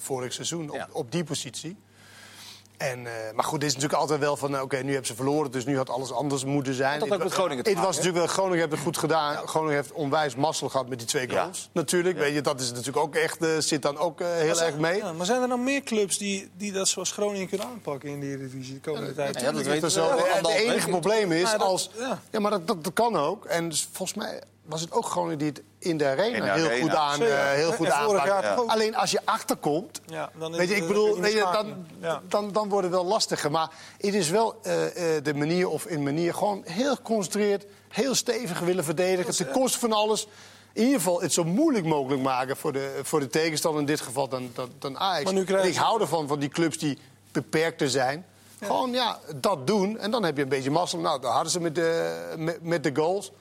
[0.01, 0.89] vorig seizoen op, Ja.
[0.93, 1.77] op die positie.
[2.77, 4.55] En, eh, maar goed, dit is natuurlijk altijd wel van...
[4.57, 7.01] eh, oké, nu hebben ze verloren, dus nu had alles anders moeten zijn.
[7.01, 8.27] Dat ook met Groningen Het was natuurlijk wel...
[8.27, 9.49] Groningen heeft het goed gedaan.
[9.49, 11.43] Groningen heeft onwijs mazzel gehad met die twee Ja.
[11.43, 11.69] goals.
[11.73, 13.43] Natuurlijk, weet je, dat is natuurlijk ook echt...
[13.45, 14.97] eh, zit dan ook eh, heel erg mee.
[14.97, 18.21] Ja, maar zijn er nou meer clubs die, die dat zoals Groningen kunnen aanpakken in
[18.21, 19.41] de Eredivisie de komende tijd?
[19.41, 21.91] Ja, dat weten wel- het enige probleem is als...
[21.99, 22.21] ja.
[22.31, 23.45] Ja, maar dat, dat, dat kan ook.
[23.45, 26.51] En dus volgens mij was het ook Groningen die het in de arena, In de
[26.51, 26.83] heel, arena.
[26.83, 28.71] goed aan, eh, heel goed ook?
[28.71, 30.01] Alleen als je achterkomt...
[30.07, 31.87] Ja, dan is Weet je, het, ik eh, bedoel, je, niet dan.
[32.01, 32.23] Ja.
[32.29, 33.51] dan, dan wordt het wel lastiger.
[33.51, 38.15] Maar het is wel eh, eh, de manier of in manier gewoon heel geconcentreerd, heel
[38.15, 39.37] stevig willen verdedigen.
[39.37, 40.27] Ten koste van alles.
[40.73, 44.01] In ieder geval het zo moeilijk mogelijk maken voor de, voor de tegenstander, in dit
[44.01, 45.25] geval dan, dan, dan Ajax.
[45.25, 46.99] Maar nu ik hou ervan, van die clubs die
[47.33, 48.27] beperkter zijn.
[48.63, 49.99] Gewoon ja, dat doen.
[49.99, 50.99] En dan heb je een beetje mazzel.
[50.99, 53.33] Nou, dat hadden ze met de, met, met de goals.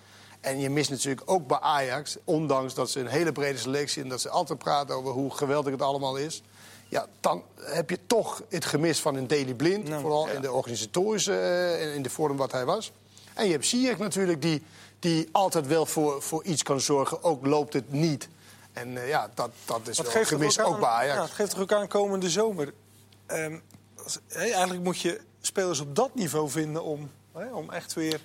[0.41, 4.03] En je mist natuurlijk ook bij Ajax, ondanks dat ze een hele brede selectie...
[4.03, 6.41] en dat ze altijd praten over hoe geweldig het allemaal is...
[6.87, 9.87] ja, dan heb je toch het gemis van een Daily Blind.
[9.87, 12.91] Nou, vooral in de organisatorische eh, en in de vorm wat hij was.
[13.33, 14.63] En je hebt Ziyech natuurlijk, die,
[14.99, 17.23] die altijd wel voor, voor iets kan zorgen.
[17.23, 18.29] Ook loopt het niet.
[18.73, 21.15] En eh, ja, dat, dat is Dat wel geeft gemis ook, aan, bij Ajax.
[21.15, 22.73] Ja, het geeft toch ook aan komende zomer.
[23.25, 23.57] Ehm,
[24.29, 27.11] eigenlijk moet je spelers op dat niveau vinden om,
[27.51, 28.21] om echt weer...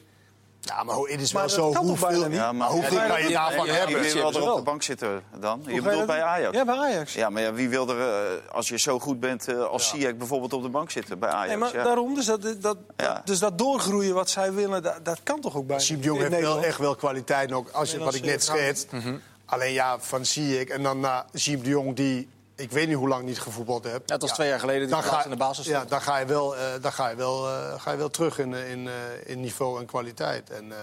[0.65, 2.29] Ja, maar het is Maar wel zo hoeveel...
[2.29, 2.37] niet?
[2.37, 4.01] Ja, maar hoeveel Ja, kan je daarvan ja, hebben?
[4.01, 5.61] Wie wil er op de bank zitten dan?
[5.65, 6.23] Je Hoe bedoelt bij?
[6.23, 6.57] Ajax?
[6.57, 7.15] Ja, bij Ajax.
[7.15, 10.17] Ja, maar ja, wie wil er, eh, als je zo goed bent eh, als Ziyech
[10.17, 11.49] bijvoorbeeld op de bank zitten bij Ajax?
[11.49, 11.83] Nee, maar ja.
[11.85, 13.23] daarom, dus dat, dat, Ja.
[13.25, 16.41] dus dat doorgroeien wat zij willen, dat, dat kan toch ook niet de Jong heeft
[16.41, 17.53] wel echt wel kwaliteit.
[17.53, 19.21] Ook als je, wat ik net Nederlandse schetst.
[19.47, 22.29] Alleen ja, van Ziyech en dan naar Siem de Jong die...
[22.57, 24.09] Ik weet niet hoe lang niet gevoetbald hebt.
[24.09, 26.01] Ja, het was twee jaar geleden die dan plaats ga, in de basis ja, dan
[26.01, 28.71] ga je wel, eh, dan ga je wel, eh, ga je wel terug in, eh,
[28.71, 30.51] in, eh, in niveau en kwaliteit.
[30.51, 30.79] En, eh,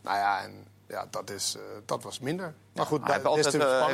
[0.00, 0.52] nou ja, en,
[0.88, 2.54] ja dat, is, eh, dat was minder.
[2.72, 3.52] Maar goed, Hij heeft, altijd,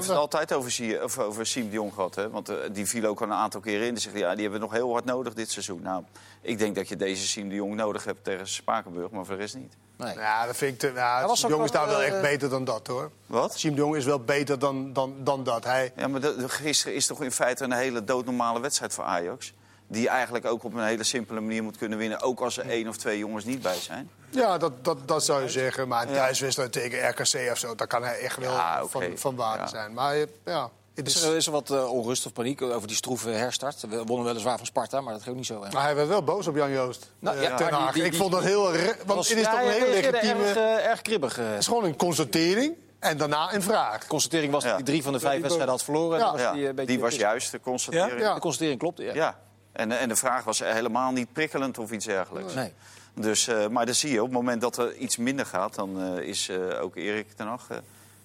[0.08, 2.14] het altijd over, Zie- of over Siem de Jong gehad.
[2.14, 2.30] Hè?
[2.30, 3.92] Want die viel ook al een aantal keren in.
[3.94, 5.82] Die zegt, ja, die hebben we nog heel hard nodig dit seizoen.
[5.82, 6.04] Nou,
[6.40, 9.40] ik denk dat je deze Siem de Jong nodig hebt tegen Spakenburg, maar voor de
[9.40, 9.74] rest niet.
[10.04, 10.14] Nee.
[10.14, 10.92] Ja, dat vind ik te,
[11.26, 13.10] was Siem ook Jong is daar wel, wel eh, echt beter dan dat, hoor.
[13.26, 13.58] Wat?
[13.58, 15.64] Siem de Jong is wel beter dan, dan, dan dat.
[15.64, 19.04] Hij, Ja, maar de, de- gisteren is toch in feite een hele doodnormale wedstrijd voor
[19.04, 19.52] Ajax.
[19.86, 22.20] Die je eigenlijk ook op een hele simpele manier moet kunnen winnen.
[22.20, 24.10] Ook als er één of twee jongens niet bij zijn.
[24.30, 25.88] ja, dat, dat, dat zou je zeggen.
[25.88, 29.36] Maar een thuiswedstrijd tegen RKC of zo, daar kan hij echt wel Ja, van, van
[29.36, 29.68] waarde Ja.
[29.68, 29.92] zijn.
[29.92, 32.96] Maar eh, ja, het Is er, is er wat eh, onrust of paniek over die
[32.96, 33.80] stroeve herstart?
[33.88, 35.62] We wonnen weliswaar van Sparta, maar dat ging niet zo.
[35.62, 35.70] hè.
[35.72, 37.12] maar hij werd wel boos op Jan Joost.
[37.18, 38.62] Nou, eh, ja, Ten die- die- ik die- vond dat heel...
[38.62, 40.44] Want Was- het is ja, toch een reageerde legitieme...
[40.44, 41.38] Erg, eh, erg kribbig.
[41.38, 41.48] eh.
[41.48, 44.00] Het is gewoon een constatering en daarna een vraag.
[44.00, 44.76] De constatering was dat Ja.
[44.76, 46.18] hij drie van de vijf wedstrijden had verloren.
[46.18, 46.32] Ja.
[46.36, 48.20] Was die, een beetje die was juist de constatering.
[48.20, 48.34] Ja?
[48.34, 48.98] De constatering klopt.
[48.98, 49.14] Ja.
[49.14, 49.38] Ja.
[49.72, 52.54] En, en de vraag was helemaal niet prikkelend of iets dergelijks.
[52.54, 52.72] Nee.
[53.14, 55.74] Dus, eh, maar dan zie je, op het moment dat er iets minder gaat...
[55.74, 57.66] dan eh, is eh, ook Erik ten Hag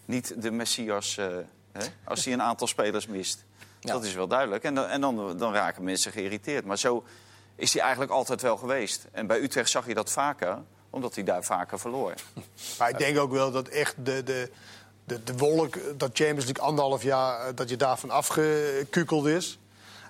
[0.06, 1.20] niet de Messias...
[1.78, 3.46] eh, hè, als hij een aantal spelers mist.
[3.80, 3.94] Ja.
[3.94, 4.64] Dat is wel duidelijk.
[4.64, 6.66] En, dan, en dan, dan raken mensen geïrriteerd.
[6.66, 7.04] Maar zo
[7.56, 9.08] is hij eigenlijk altijd wel geweest.
[9.12, 10.58] En bij Utrecht zag je dat vaker,
[10.90, 12.14] omdat hij daar vaker verloor.
[12.80, 14.52] Maar ik denk ook wel dat echt de, de,
[15.04, 19.60] de, de wolk, dat Champions League anderhalf jaar, eh, dat je daarvan afgekukeld is.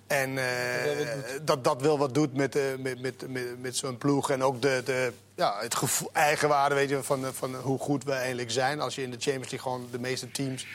[0.08, 1.08] En eh,
[1.42, 4.30] dat dat wel wat doet met, eh, met, met, met, met zo'n ploeg.
[4.30, 8.04] En ook de, de, ja, het gevoel, eigenwaarde weet je, van, eh, van hoe goed
[8.04, 8.82] we eigenlijk zijn.
[8.82, 10.68] Als je in de Champions League gewoon de meeste teams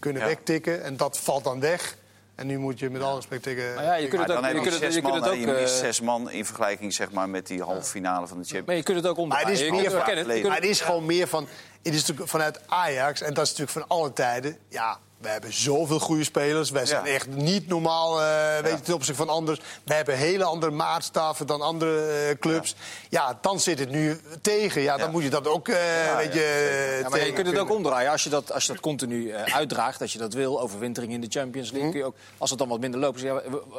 [0.00, 0.28] kunnen Ja.
[0.28, 0.82] wegtikken.
[0.84, 1.96] En dat valt dan weg.
[2.34, 3.74] En nu moet je met alle respect tegen...
[3.74, 5.12] Maar ja, je kunt het ook, dan je heb je kunt het, zes je kunt
[5.12, 7.86] man, het ook, je mist eh, zes man in vergelijking zeg maar, met die halve
[7.90, 9.48] finale van de Champions maar je kunt het ook Maar omdraaien.
[9.48, 9.92] het is Je meer het.
[10.16, 11.48] Je Maar kunt- het is gewoon meer van.
[11.84, 14.58] Het is natuurlijk vanuit Ajax, en dat is natuurlijk van alle tijden.
[14.68, 16.70] Ja, we hebben zoveel goede spelers.
[16.70, 17.10] Wij zijn Ja.
[17.12, 19.60] echt niet normaal, eh weet je, ten opzichte van anders.
[19.84, 22.74] We hebben hele andere maatstaven dan andere eh, clubs.
[23.08, 23.38] Ja.
[23.40, 24.82] dan zit het nu tegen.
[24.82, 25.12] Ja, dan Ja.
[25.12, 25.76] moet je dat ook, eh
[26.16, 27.06] weet je.
[27.10, 28.10] Maar je kunt het ook omdraaien.
[28.10, 31.26] Als je dat, als je dat continu uitdraagt, als je dat wil, overwintering in de
[31.30, 33.22] Champions League, kun je ook, als het dan wat minder loopt,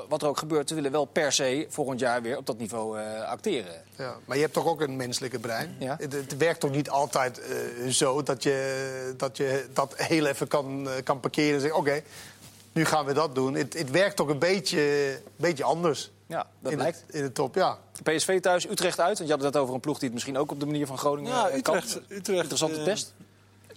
[0.10, 3.00] wat er ook gebeurt, we willen wel per se volgend jaar weer op dat niveau
[3.26, 3.84] acteren.
[3.98, 5.76] Ja, maar je hebt toch ook een menselijke brein?
[5.80, 5.96] Ja.
[6.00, 7.42] Het, het werkt toch niet altijd
[7.98, 12.02] zo dat je, dat je dat heel even kan, eh, kan parkeren en zeggen: oké,
[12.72, 13.54] nu gaan we dat doen.
[13.54, 16.12] Het, het werkt toch een beetje, beetje anders.
[16.28, 17.04] Ja, dat in, blijkt.
[17.06, 17.78] het, in de top, ja.
[18.04, 19.18] PSV thuis, Utrecht uit.
[19.18, 20.88] Want je had het net over een ploeg die het misschien ook op de manier
[20.88, 21.76] van Groningen Ja, eh, kan.
[21.76, 23.14] Utrecht, Utrecht, Interessante eh, test.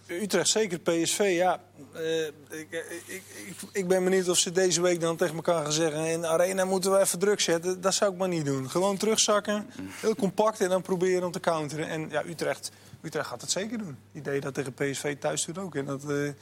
[0.06, 1.60] Utrecht zeker, PSV, ja.
[1.92, 2.72] Eh, ik, ik,
[3.06, 6.06] ik, ik ben benieuwd of ze deze week dan tegen elkaar gaan zeggen...
[6.06, 7.80] in de arena moeten we even druk zetten.
[7.80, 8.70] Dat zou ik maar niet doen.
[8.70, 11.88] Gewoon terugzakken, heel compact en dan proberen om te counteren.
[11.88, 12.70] En ja, Utrecht,
[13.02, 13.96] Utrecht gaat het zeker doen.
[14.12, 15.74] Die deed dat tegen PSV thuis toen ook.
[15.74, 16.32] En dat eh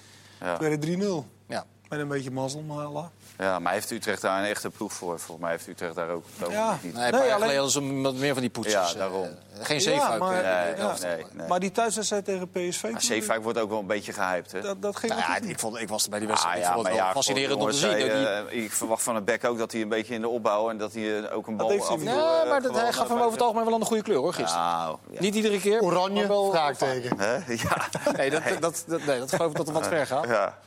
[0.40, 0.58] Ja.
[0.58, 1.26] werd 3-0.
[1.46, 1.66] Ja.
[1.88, 3.06] Met een beetje mazzel, maar Allah.
[3.38, 5.18] Ja, maar heeft Utrecht daar een echte ploeg voor?
[5.18, 6.78] Volgens mij heeft Utrecht daar ook Ja.
[6.82, 6.94] niet.
[6.94, 8.92] Nee, een paar Nee, jaar alleen- geleden hadden ze wat meer van die poetsers.
[8.92, 9.22] Ja, daarom.
[9.22, 10.20] eh, geen Ja, zeefuik.
[10.20, 10.94] maar- eh, Nee, Ja.
[11.02, 11.46] nee, nee.
[11.48, 12.82] Maar die thuiswedstrijd tegen PSV...
[12.92, 14.60] Maar Zeefuik wordt ook wel een beetje gehyped, hè?
[14.60, 16.56] dat, dat ging Nou ja, ik, vond, ik was er bij die wedstrijd.
[16.56, 17.90] Ah, ik vond het wel fascinerend om te zien.
[17.90, 18.26] hij, dat die-
[18.58, 20.70] eh, ik verwacht van het bek ook dat hij een beetje in de opbouw...
[20.70, 22.02] en dat hij ook een bal hij af.
[22.02, 24.18] Ja, eh, maar dat, hij gaf hem over het algemeen wel aan de goede kleur,
[24.18, 24.64] hoor, gisteren.
[24.64, 25.20] Nou, ja.
[25.20, 25.80] Niet iedere keer.
[25.80, 27.16] Oranje, wel- vraagteken.
[27.46, 27.88] Ja.
[28.16, 30.26] Nee, dat, dat, dat, nee, dat geloof ik dat er wat ver gaat.
[30.26, 30.58] ja.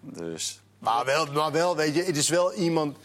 [0.00, 0.60] Dus...
[0.78, 2.96] Maar wel, maar wel, weet je, het is wel iemand...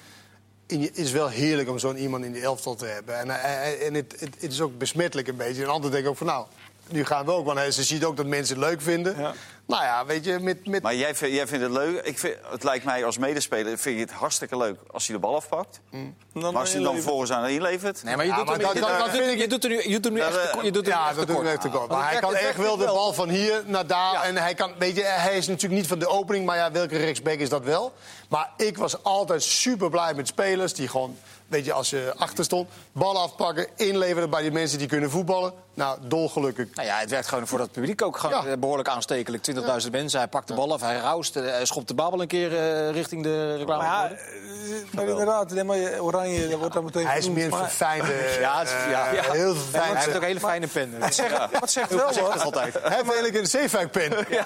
[0.68, 3.20] Het is wel heerlijk om zo'n iemand in die elftal te hebben.
[3.20, 5.62] En, hij- hij- en het, het, het is ook besmettelijk een beetje.
[5.64, 6.48] En anderen denken ook van, nou,
[6.94, 7.46] nu gaan we ook.
[7.46, 9.20] Want hij- ze ziet ook dat mensen het leuk vinden.
[9.20, 9.34] Ja.
[9.68, 10.68] Nou ja, weet je, met...
[10.68, 12.02] met Maar jij, vindt- jij vindt het leuk.
[12.06, 15.22] Ik vind, het lijkt mij als medespeler vind je het hartstikke leuk als hij de
[15.22, 15.80] bal afpakt.
[15.92, 18.04] Dan maar als hij dan vervolgens aan inlevert...
[18.04, 19.48] Nee, maar je Ja, doet er dat- nu- dat- je dat doet- vind ik- je
[19.48, 21.88] doet nu, je doet nu Dat, echt ja, dat doet hem echt tekort.
[21.88, 24.14] Want Maar hij kan echt wel de bal van hier naar daar.
[24.14, 24.24] Ja.
[24.24, 26.98] En hij, kan, weet je, hij is natuurlijk niet van de opening, maar ja, welke
[26.98, 27.94] rechtsback is dat wel?
[28.30, 31.18] Maar ik was altijd super blij met spelers die gewoon,
[31.48, 35.54] weet je, als je achter stond, bal afpakken, inleveren bij die mensen die kunnen voetballen.
[35.76, 36.68] Nou, dolgelukkig.
[36.74, 38.52] Nou ja, het werkt gewoon voor dat publiek ook gewoon Ja.
[38.52, 39.44] eh, behoorlijk aanstekelijk.
[39.44, 42.28] 20.000 mensen, hij pakt de bal af, hij roust, eh, hij schopt de babbel een
[42.28, 43.84] keer eh, richting de reclame.
[43.84, 44.18] Maar ja,
[44.92, 48.14] maar inderdaad, nee, maar Oranje dat wordt dan meteen Hij is meer een maar- verfijnde.
[48.40, 49.22] Ja, het is- ja, ja.
[49.32, 49.96] Heel hij verfijnd.
[49.98, 50.94] heeft ook een hele fijne pen.
[51.00, 52.42] Het zegt, maar het zegt wel Zegt wat.
[52.44, 52.74] altijd.
[52.74, 54.02] Hij heeft eigenlijk een zeefuikpen.
[54.30, 54.46] Ja.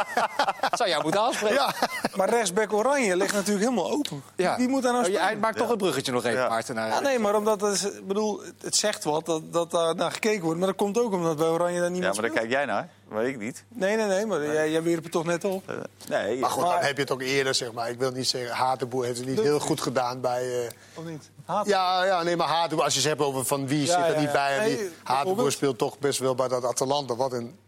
[0.78, 1.54] Zou jou moeten aanspreken.
[1.56, 1.74] Ja.
[2.14, 4.22] Maar rechtsback Oranje ligt natuurlijk helemaal open.
[4.36, 4.56] Ja.
[4.56, 5.26] Wie moet daar nou Oh, spelen?
[5.28, 6.48] Hij maakt toch het bruggetje nog even, Ja.
[6.48, 6.74] Maarten.
[6.74, 10.39] Naar, Ja, nee, maar omdat het, bedoel, het zegt wat dat, dat daar naar gekeken
[10.42, 10.58] wordt.
[10.58, 12.88] Maar dat komt ook omdat bij Oranje daar Ja, niemand maar daar kijk jij naar.
[13.08, 13.64] Weet ik niet.
[13.68, 15.68] Nee, nee, nee, maar jij, jij wierp het toch net op.
[15.68, 15.76] Eh,
[16.08, 17.90] nee, Maar goed, Maar- dan heb je het ook eerder, zeg maar.
[17.90, 20.64] Ik wil niet zeggen, Hatenboer heeft het niet heel goed gedaan bij...
[20.64, 21.30] eh, Of niet?
[21.44, 21.66] Haat.
[21.66, 24.12] Ja, ja, nee, maar Hatenboer, als je het hebt over van wie Ja, zit er
[24.14, 24.32] ja, niet ja.
[24.32, 24.58] bij...
[24.58, 27.16] En Nee, wie, Hatenboer speelt toch best wel bij dat Atalanta.
[27.16, 27.58] Wat een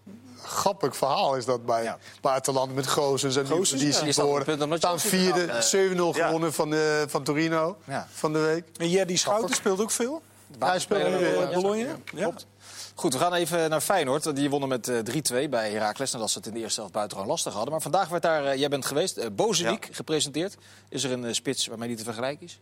[0.43, 1.99] grappig verhaal is dat bij, Ja.
[2.21, 4.13] bij Atalanta met Gozens en die, Gozens, die ja.
[4.13, 5.63] Staan te vierde, gaan.
[5.63, 6.25] 7-0 Ja.
[6.27, 8.07] gewonnen van, de, van Torino Ja.
[8.13, 8.65] van de week.
[8.77, 10.23] En Jerdy Schouten speelt ook veel.
[10.59, 11.43] Hij speelt nu weer.
[11.43, 11.61] Eh, ja.
[11.61, 11.81] Bologna.
[11.81, 11.97] Ja.
[12.05, 12.47] Klopt.
[12.95, 14.37] Goed, we gaan even naar Feyenoord.
[14.37, 16.13] Die wonnen met eh, 3-2 bij Heracles.
[16.13, 17.73] Nadat ze het in de eerste helft buitengewoon lastig hadden.
[17.73, 20.57] Maar vandaag werd daar, eh, jij bent geweest, uh, Bozenik gepresenteerd.
[20.89, 22.61] Is er een eh, spits waarmee die te vergelijken is?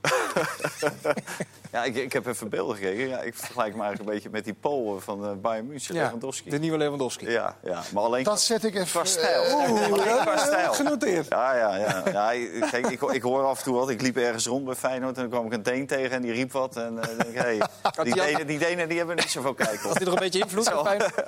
[1.72, 3.08] Ja, ik, ik heb even beelden gekeken.
[3.08, 6.50] Ja, ik vergelijk me eigenlijk een beetje met die Pool van uh, Bayern München, Lewandowski.
[6.50, 7.30] De nieuwe Lewandowski.
[7.30, 8.86] Ja, ja, maar alleen Dat zet ik even...
[8.86, 9.42] qua stijl.
[9.60, 10.72] Oeh, alleen qua dat stijl.
[10.72, 11.26] genoteerd.
[11.28, 12.02] Ja, ja, ja.
[12.12, 13.90] ja ik- kijk, ik, ik hoor af en toe wat.
[13.90, 16.32] Ik liep ergens rond bij Feyenoord en dan kwam ik een Deen tegen en die
[16.32, 16.76] riep wat.
[16.76, 17.60] En eh, denk ik, hey,
[18.04, 20.74] die, Denen, die Denen die hebben niet zoveel kijk Had hij nog een beetje invloed
[20.74, 21.14] op Feyenoord?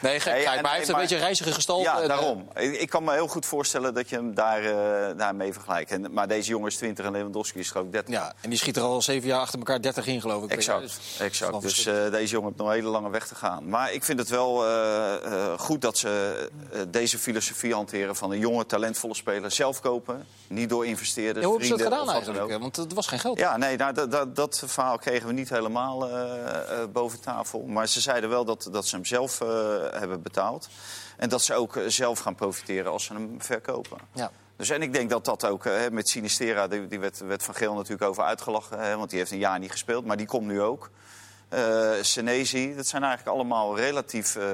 [0.00, 1.82] Nee, gek, maar hij heeft een maar- beetje een reizige gestalte.
[1.82, 2.48] Ja, En, eh, daarom.
[2.54, 5.90] Ik, ik kan me heel goed voorstellen dat je hem daar, eh daarmee vergelijkt.
[5.90, 8.14] En, maar deze jongen is 20 en Lewandowski is er ook 30.
[8.14, 10.50] Ja, en die schiet er al zeven jaar achter elkaar 30 in, geloof ik.
[10.50, 11.62] Exact, Dus- exact.
[11.62, 13.68] Dus eh, deze jongen heeft nog een hele lange weg te gaan.
[13.68, 16.48] Maar ik vind het wel eh, eh, goed dat ze
[16.88, 20.26] deze filosofie hanteren van een jonge, talentvolle speler zelf kopen.
[20.46, 22.58] Niet door investeerders, Ja, hoe hebben ze dat gedaan eigenlijk?
[22.60, 23.38] Want het was geen geld.
[23.38, 26.08] Ja, nee, nou, dat, dat, dat verhaal kregen we niet helemaal
[26.92, 27.60] boven tafel.
[27.60, 29.38] Maar ze zeiden wel dat, dat ze hem zelf
[29.90, 30.68] hebben betaald.
[31.16, 33.98] En dat ze ook zelf gaan profiteren als ze hem verkopen.
[34.12, 34.30] Ja.
[34.60, 37.54] Dus en ik denk dat dat ook eh, met Sinistera, die, die werd, werd Van
[37.54, 38.78] Geel natuurlijk over uitgelachen.
[38.78, 40.90] Hè, want die heeft een jaar niet gespeeld, maar die komt nu ook.
[41.48, 44.36] Eh Senezi, dat zijn eigenlijk allemaal relatief...
[44.36, 44.44] eh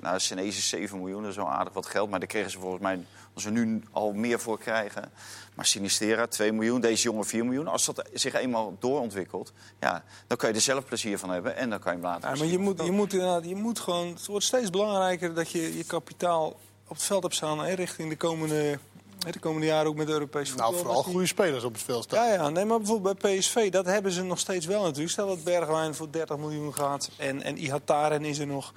[0.00, 2.10] nou, Senezi is 7 miljoen, dat is wel aardig wat geld.
[2.10, 3.04] Maar daar kregen ze volgens mij,
[3.34, 5.12] als ze nu al meer voor krijgen.
[5.54, 7.68] Maar Sinistera, 2 miljoen, deze jongen 4 miljoen.
[7.68, 11.56] Als dat zich eenmaal doorontwikkelt, ja, dan kan je er zelf plezier van hebben.
[11.56, 14.06] En dan kan je hem laten Ja, maar je moet, je, moet, je moet gewoon.
[14.06, 16.46] Het wordt steeds belangrijker dat je je kapitaal
[16.88, 18.76] op het veld hebt staan hè, richting de komende, hè,
[19.18, 20.70] de komende jaren ook met Europees voetbal.
[20.70, 22.26] Nou, vooral die- goede spelers op het veld staan.
[22.26, 25.10] Ja, ja, nee, maar bijvoorbeeld bij PSV, dat hebben ze nog steeds wel natuurlijk.
[25.10, 28.72] Stel dat Bergwijn voor 30 miljoen gaat en, en Ihataren is er nog.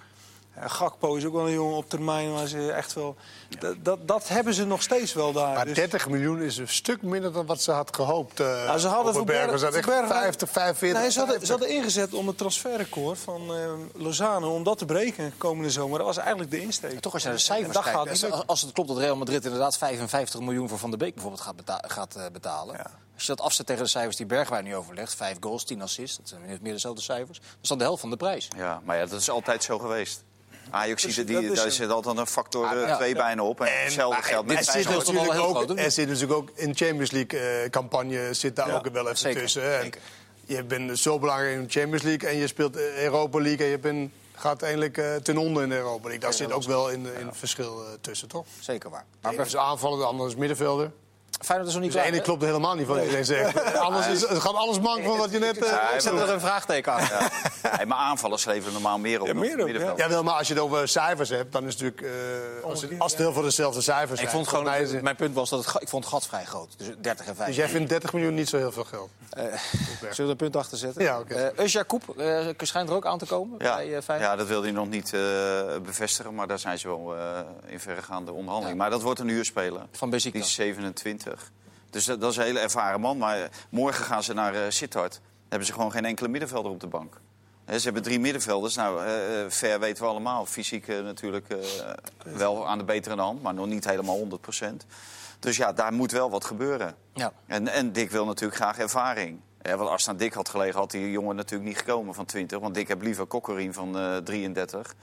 [0.62, 3.16] Gakpo is ook wel een jongen op termijn waar ze echt wel...
[3.60, 5.54] Dat, dat, dat hebben ze nog steeds wel daar.
[5.56, 8.40] Maar Dus- 30 miljoen is een stuk minder dan wat ze had gehoopt.
[8.40, 9.46] eh Ja, ze hadden voor Bergen.
[9.48, 11.60] Berg- Ze hadden echt Bergwijn- 50, 45, Nee, ze hadden, ze 50.
[11.68, 15.98] hadden ingezet om het transferrecord van eh Lozano om dat te breken komende zomer.
[15.98, 17.00] Dat was eigenlijk de insteek.
[17.00, 17.90] Toch als je naar de cijfers kijkt.
[18.24, 21.44] gaat als, het klopt dat Real Madrid inderdaad 55 miljoen voor Van der Beek bijvoorbeeld
[21.44, 22.76] gaat, beta- gaat eh, betalen.
[22.76, 22.92] Ja.
[23.14, 26.18] Als je dat afzet tegen de cijfers die Bergwijn nu overlegt, 5 goals, 10 assists,
[26.18, 27.40] dat zijn meer dezelfde cijfers.
[27.40, 28.48] Dat is dan de helft van de prijs.
[28.58, 30.24] Ja, maar ja, dat is altijd zo geweest.
[30.70, 32.96] Ajax Dus ziet dat die, is daar een- zit altijd een factor ja.
[32.96, 33.60] 2 bijna op.
[33.62, 36.76] En, En- hetzelfde geldt met Er zit, natuurlijk ook, groot, er zit natuurlijk ook in
[36.76, 39.82] Champions League eh, campagne zit daar Ja, ook wel even zeker, tussen.
[39.82, 40.02] Zeker.
[40.46, 43.72] Je bent zo belangrijk in de Champions League en je speelt eh, Europa League en
[43.72, 46.20] je bent, gaat eindelijk eh, ten onder in de Europa League.
[46.20, 48.46] Daar zit ook wel in, in het verschil eh, tussen, toch?
[48.60, 49.06] Zeker waar.
[49.12, 50.92] De Maar ene is aanvallen, de andere is middenvelder.
[51.42, 52.08] Feyenoord is nog niet Dus de klaar.
[52.08, 52.22] ene hè?
[52.24, 53.74] klopt helemaal niet van wat iedereen zegt.
[53.76, 55.58] Anders is, het gaat alles mank van wat je net...
[55.66, 57.02] eh, Ik zet er een vraagteken aan.
[57.02, 57.30] Ja.
[57.78, 59.98] Nee, maar aanvallers leveren normaal meer op Ja, meer het op, middenveld.
[59.98, 62.14] Ja, wel, maar als je het over cijfers hebt, dan is het natuurlijk...
[62.62, 64.30] eh, als, het, als het heel veel dezelfde cijfers Ik zijn...
[64.32, 66.74] vond gewoon, mij mijn punt was dat het, ik vond het gat vrij groot.
[66.78, 67.48] Dus 30 en 5.
[67.48, 69.10] Dus jij vindt 30 miljoen niet zo heel veel geld?
[69.36, 69.52] Zullen
[70.16, 71.04] we er een punt achter zetten?
[71.04, 71.34] Ja, oké.
[71.36, 74.30] Eh, Koep eh, schijnt er ook aan te komen Ja, bij eh, Feyenoord.
[74.32, 75.20] ja, dat wilde hij nog niet eh,
[75.86, 78.78] bevestigen, maar daar zijn ze wel eh, in verregaande onderhandeling.
[78.78, 79.82] Maar dat wordt een huurspeler.
[79.92, 80.42] Van Die Besiktas.
[80.48, 81.19] is 27.
[81.90, 83.18] Dus dat, dat is een hele ervaren man.
[83.18, 85.12] Maar eh, morgen gaan ze naar eh Sittard.
[85.12, 87.22] Dan hebben ze gewoon geen enkele middenvelder op de bank.
[87.68, 88.76] Ze hebben drie middenvelders.
[88.76, 89.12] Nou, eh,
[89.48, 90.46] ver weten we allemaal.
[90.46, 91.48] Fysiek natuurlijk
[92.24, 94.86] wel aan de betere hand, maar nog niet helemaal 100%
[95.40, 96.96] Dus ja, daar moet wel wat gebeuren.
[97.14, 97.32] Ja.
[97.46, 99.40] En, en Dick wil natuurlijk graag ervaring.
[99.62, 102.26] Ja, want als het aan Dick had gelegen, had die jongen natuurlijk niet gekomen van
[102.26, 102.60] 20.
[102.60, 104.96] Want Dick heb liever Kokkerien van eh 33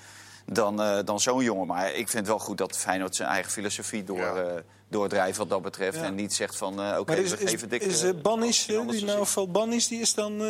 [0.46, 1.66] dan, eh, dan zo'n jongen.
[1.66, 4.34] Maar ik vind het wel goed dat Feyenoord zijn eigen filosofie door, Ja.
[4.34, 5.96] eh, doordrijft wat dat betreft.
[5.96, 6.02] Ja.
[6.04, 7.82] En niet zegt van, eh, oké, is, we is, geven Dick...
[7.82, 10.42] is eh, Bannis, die nou veel Bannis, die is dan...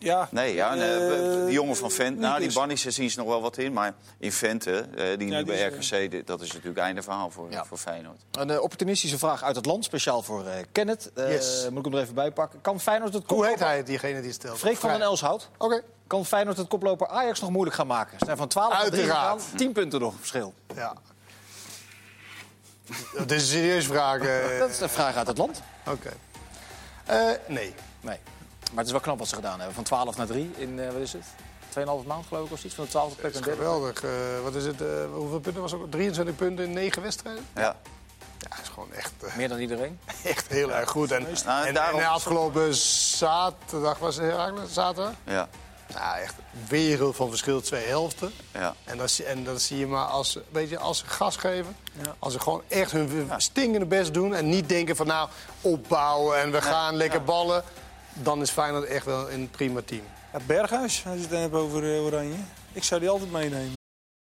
[0.00, 3.10] eh, ja, Nee, ja, nee, eh, die jongen van Vent, nou, die is- Bannies zien
[3.10, 3.72] ze nog wel wat in.
[3.72, 7.02] Maar in Vente, eh, die Ja, nu die bij is, RKC, dat is natuurlijk einde
[7.02, 7.64] verhaal voor, Ja.
[7.64, 8.20] voor Feyenoord.
[8.30, 11.10] Een eh, opportunistische vraag uit het land, speciaal voor eh Kenneth.
[11.14, 11.66] Eh, Yes.
[11.70, 12.60] Moet ik hem er even bij pakken.
[12.60, 14.58] Kan Feyenoord het Hoe heet hij, diegene die stelt?
[14.58, 15.48] Freek van den Elshout.
[15.58, 15.82] Oké.
[16.06, 18.18] Kan Feyenoord het koploper Ajax nog moeilijk gaan maken?
[18.18, 19.42] Ze zijn van 12 naar 3 Uiteraard.
[19.42, 19.56] gegaan.
[19.56, 20.54] 10 punten nog verschil.
[20.74, 20.94] Ja.
[23.16, 24.20] Dat is een serieuze vraag.
[24.26, 24.58] eh.
[24.58, 25.62] Dat is een vraag uit het land.
[25.86, 26.10] Oké.
[27.04, 27.74] Eh, nee.
[28.00, 28.18] Nee.
[28.70, 29.74] Maar het is wel knap wat ze gedaan hebben.
[29.74, 31.24] Van 12 naar 3 in, eh, wat is het?
[31.68, 32.74] 2,5 maand geloof ik of iets.
[32.74, 33.64] Van de 12 plek Dat naar is 13.
[33.64, 34.02] geweldig.
[34.04, 34.80] Eh, wat is het?
[34.80, 35.80] eh, hoeveel punten was het?
[35.80, 35.90] ook?
[35.90, 37.46] 23 punten in 9 wedstrijden?
[37.54, 37.76] Ja.
[38.38, 39.98] Ja, dat is gewoon echt, Meer dan iedereen.
[40.24, 41.10] echt heel erg goed.
[41.12, 45.12] En, Nou, en, daarom- en afgelopen zaterdag was het Herakles, zaterdag.
[45.24, 45.48] Ja,
[45.94, 48.32] Ja, echt een wereld van verschil, twee helften.
[48.52, 48.74] ja.
[48.84, 51.76] En dat, zie- en dat zie je maar als, weet je, als ze gas geven.
[52.02, 52.14] Ja.
[52.18, 54.34] Als ze gewoon echt hun stinkende best doen.
[54.34, 55.28] En niet denken van nou,
[55.60, 57.64] opbouwen en we gaan lekker ballen.
[58.14, 60.02] Dan is Feyenoord echt wel een prima team.
[60.32, 62.36] Ja, Berghuis, als je het hebt over eh, Oranje.
[62.72, 63.79] Ik zou die altijd meenemen.